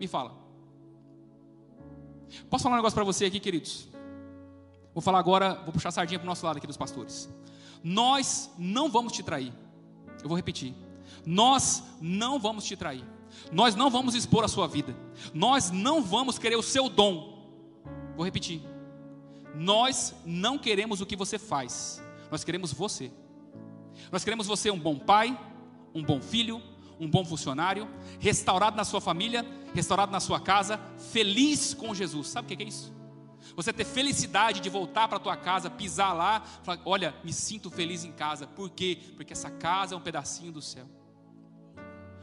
[0.00, 0.34] Me fala.
[2.48, 3.86] Posso falar um negócio para você aqui, queridos?
[4.94, 7.28] Vou falar agora, vou puxar a sardinha para o nosso lado aqui dos pastores.
[7.84, 9.52] Nós não vamos te trair.
[10.22, 10.74] Eu vou repetir.
[11.26, 13.04] Nós não vamos te trair.
[13.52, 14.96] Nós não vamos expor a sua vida.
[15.34, 17.84] Nós não vamos querer o seu dom.
[18.16, 18.62] Vou repetir.
[19.56, 22.02] Nós não queremos o que você faz.
[22.30, 23.10] Nós queremos você.
[24.12, 25.38] Nós queremos você um bom pai,
[25.94, 26.62] um bom filho,
[27.00, 27.88] um bom funcionário,
[28.20, 29.44] restaurado na sua família,
[29.74, 30.78] restaurado na sua casa,
[31.10, 32.28] feliz com Jesus.
[32.28, 32.94] Sabe o que é isso?
[33.54, 37.70] Você ter felicidade de voltar para a tua casa, pisar lá, falar, olha, me sinto
[37.70, 38.46] feliz em casa.
[38.46, 38.98] Por quê?
[39.16, 40.86] Porque essa casa é um pedacinho do céu.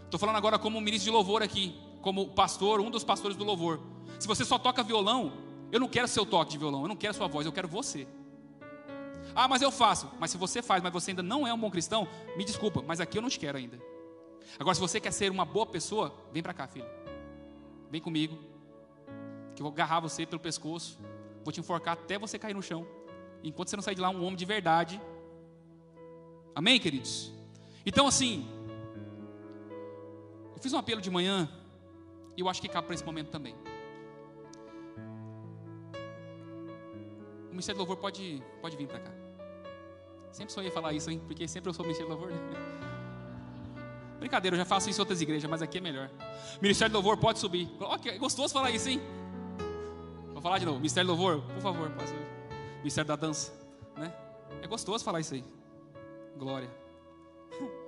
[0.06, 3.80] Estou falando agora como ministro de louvor aqui, como pastor, um dos pastores do louvor.
[4.20, 5.34] Se você só toca violão,
[5.74, 8.08] eu não quero seu toque de violão, eu não quero sua voz, eu quero você.
[9.34, 10.08] Ah, mas eu faço.
[10.20, 12.08] Mas se você faz, mas você ainda não é um bom cristão,
[12.38, 13.82] me desculpa, mas aqui eu não te quero ainda.
[14.60, 16.86] Agora, se você quer ser uma boa pessoa, vem para cá, filho.
[17.90, 18.38] Vem comigo,
[19.56, 21.00] que eu vou agarrar você pelo pescoço,
[21.44, 22.86] vou te enforcar até você cair no chão.
[23.44, 25.02] Enquanto você não sair de lá um homem de verdade.
[26.54, 27.34] Amém, queridos?
[27.84, 28.48] Então, assim,
[30.56, 31.50] eu fiz um apelo de manhã,
[32.38, 33.56] e eu acho que cabe para esse momento também.
[37.54, 39.12] O Ministério do Louvor pode, pode vir para cá.
[40.32, 41.22] Sempre sonhei falar isso, hein?
[41.28, 42.36] Porque sempre eu sou Ministério do Louvor.
[42.36, 42.40] Né?
[44.18, 46.10] Brincadeira, eu já faço isso em outras igrejas, mas aqui é melhor.
[46.60, 47.70] Ministério do Louvor pode subir.
[47.80, 49.00] Ok, é gostoso falar isso, hein?
[50.34, 50.80] Vou falar de novo.
[50.80, 52.18] Ministério do Louvor, por favor, pastor.
[52.80, 53.54] Ministério da Dança,
[53.96, 54.12] né?
[54.60, 55.46] É gostoso falar isso aí.
[56.36, 56.70] Glória.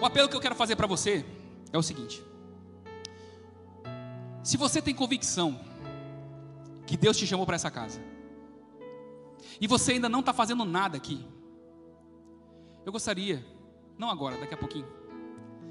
[0.00, 1.24] O apelo que eu quero fazer para você
[1.72, 2.22] é o seguinte:
[4.48, 5.60] se você tem convicção
[6.86, 8.00] que Deus te chamou para essa casa,
[9.60, 11.22] e você ainda não está fazendo nada aqui,
[12.86, 13.44] eu gostaria,
[13.98, 14.88] não agora, daqui a pouquinho,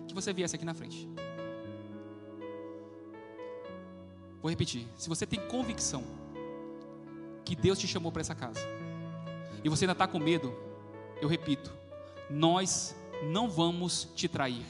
[0.08, 1.10] que você viesse aqui na frente.
[4.44, 6.04] Vou repetir: se você tem convicção
[7.44, 8.62] que Deus te chamou para essa casa,
[9.64, 10.56] e você ainda está com medo,
[11.20, 11.74] eu repito,
[12.30, 14.68] nós não vamos te trair,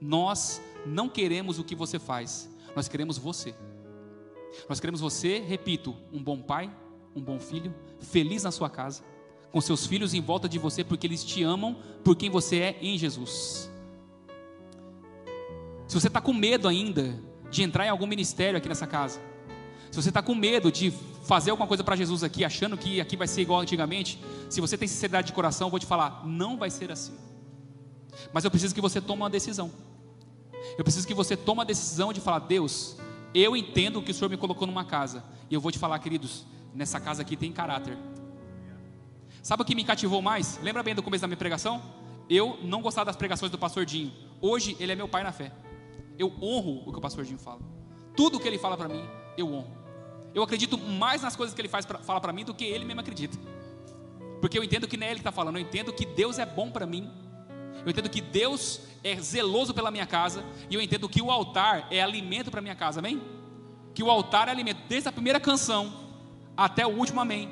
[0.00, 3.54] nós não queremos o que você faz, nós queremos você.
[4.68, 6.70] Nós queremos você, repito, um bom pai,
[7.14, 9.02] um bom filho, feliz na sua casa,
[9.50, 12.78] com seus filhos em volta de você, porque eles te amam por quem você é
[12.80, 13.70] em Jesus.
[15.86, 17.18] Se você está com medo ainda
[17.50, 19.20] de entrar em algum ministério aqui nessa casa,
[19.90, 20.92] se você está com medo de
[21.24, 24.78] fazer alguma coisa para Jesus aqui, achando que aqui vai ser igual antigamente, se você
[24.78, 27.14] tem sinceridade de coração, eu vou te falar, não vai ser assim.
[28.32, 29.72] Mas eu preciso que você tome uma decisão.
[30.76, 32.96] Eu preciso que você tome a decisão de falar: Deus,
[33.34, 35.22] eu entendo que o Senhor me colocou numa casa.
[35.50, 37.96] E eu vou te falar, queridos, nessa casa aqui tem caráter.
[39.42, 40.58] Sabe o que me cativou mais?
[40.62, 41.82] Lembra bem do começo da minha pregação?
[42.28, 44.12] Eu não gostava das pregações do pastor Dinho.
[44.40, 45.52] Hoje ele é meu pai na fé.
[46.18, 47.60] Eu honro o que o pastor Dinho fala.
[48.14, 49.02] Tudo que ele fala para mim,
[49.36, 49.80] eu honro.
[50.34, 52.84] Eu acredito mais nas coisas que ele faz pra, fala para mim do que ele
[52.84, 53.36] mesmo acredita.
[54.40, 56.46] Porque eu entendo que não é ele que está falando, eu entendo que Deus é
[56.46, 57.10] bom para mim
[57.84, 60.44] eu entendo que Deus é zeloso pela minha casa.
[60.68, 63.20] E eu entendo que o altar é alimento para minha casa, amém?
[63.94, 65.92] Que o altar é alimento, desde a primeira canção
[66.56, 67.48] até o último amém.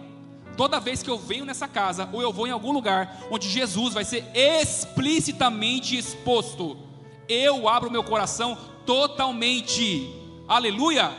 [0.57, 3.95] Toda vez que eu venho nessa casa, ou eu vou em algum lugar onde Jesus
[3.95, 6.77] vai ser explicitamente exposto,
[7.29, 10.13] eu abro meu coração totalmente.
[10.47, 11.13] Aleluia!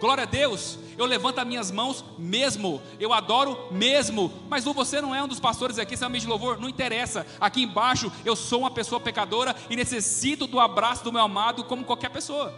[0.00, 4.32] Glória a Deus eu levanto as minhas mãos mesmo, eu adoro mesmo.
[4.48, 7.26] Mas você não é um dos pastores aqui, você é um de louvor, não interessa.
[7.40, 11.84] Aqui embaixo eu sou uma pessoa pecadora e necessito do abraço do meu amado como
[11.84, 12.54] qualquer pessoa.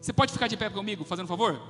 [0.00, 1.60] Você pode ficar de pé comigo, fazendo um favor?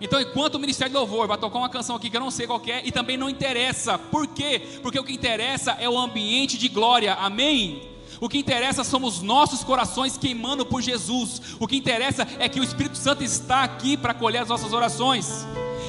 [0.00, 2.46] Então, enquanto o Ministério de Louvor vai tocar uma canção aqui que eu não sei
[2.46, 3.98] qual é, e também não interessa.
[3.98, 4.60] Por quê?
[4.82, 7.14] Porque o que interessa é o ambiente de glória.
[7.14, 7.95] Amém?
[8.20, 11.40] O que interessa somos nossos corações queimando por Jesus.
[11.58, 15.46] O que interessa é que o Espírito Santo está aqui para acolher as nossas orações.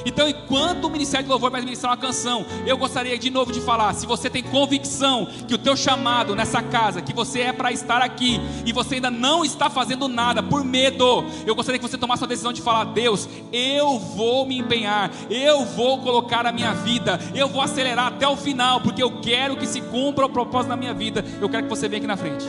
[0.08, 3.60] Então, enquanto o Ministério de Louvor vai ministrar uma canção, eu gostaria de novo de
[3.60, 7.70] falar: se você tem convicção que o teu chamado nessa casa, que você é para
[7.70, 11.98] estar aqui, e você ainda não está fazendo nada por medo, eu gostaria que você
[11.98, 16.72] tomasse a decisão de falar: Deus, eu vou me empenhar, eu vou colocar a minha
[16.72, 20.70] vida, eu vou acelerar até o final, porque eu quero que se cumpra o propósito
[20.70, 21.22] da minha vida.
[21.38, 22.46] Eu quero que você venha aqui na frente.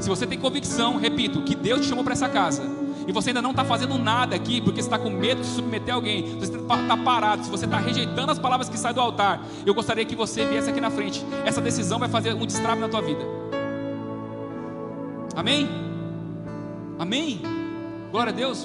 [0.00, 2.79] Se você tem convicção, repito, que Deus te chamou para essa casa,
[3.10, 5.92] e você ainda não está fazendo nada aqui, porque você está com medo de submeter
[5.92, 9.74] alguém, você está parado, se você está rejeitando as palavras que saem do altar, eu
[9.74, 11.26] gostaria que você viesse aqui na frente.
[11.44, 13.20] Essa decisão vai fazer um destrave na tua vida.
[15.34, 15.68] Amém?
[17.00, 17.42] Amém?
[18.12, 18.64] Glória a Deus.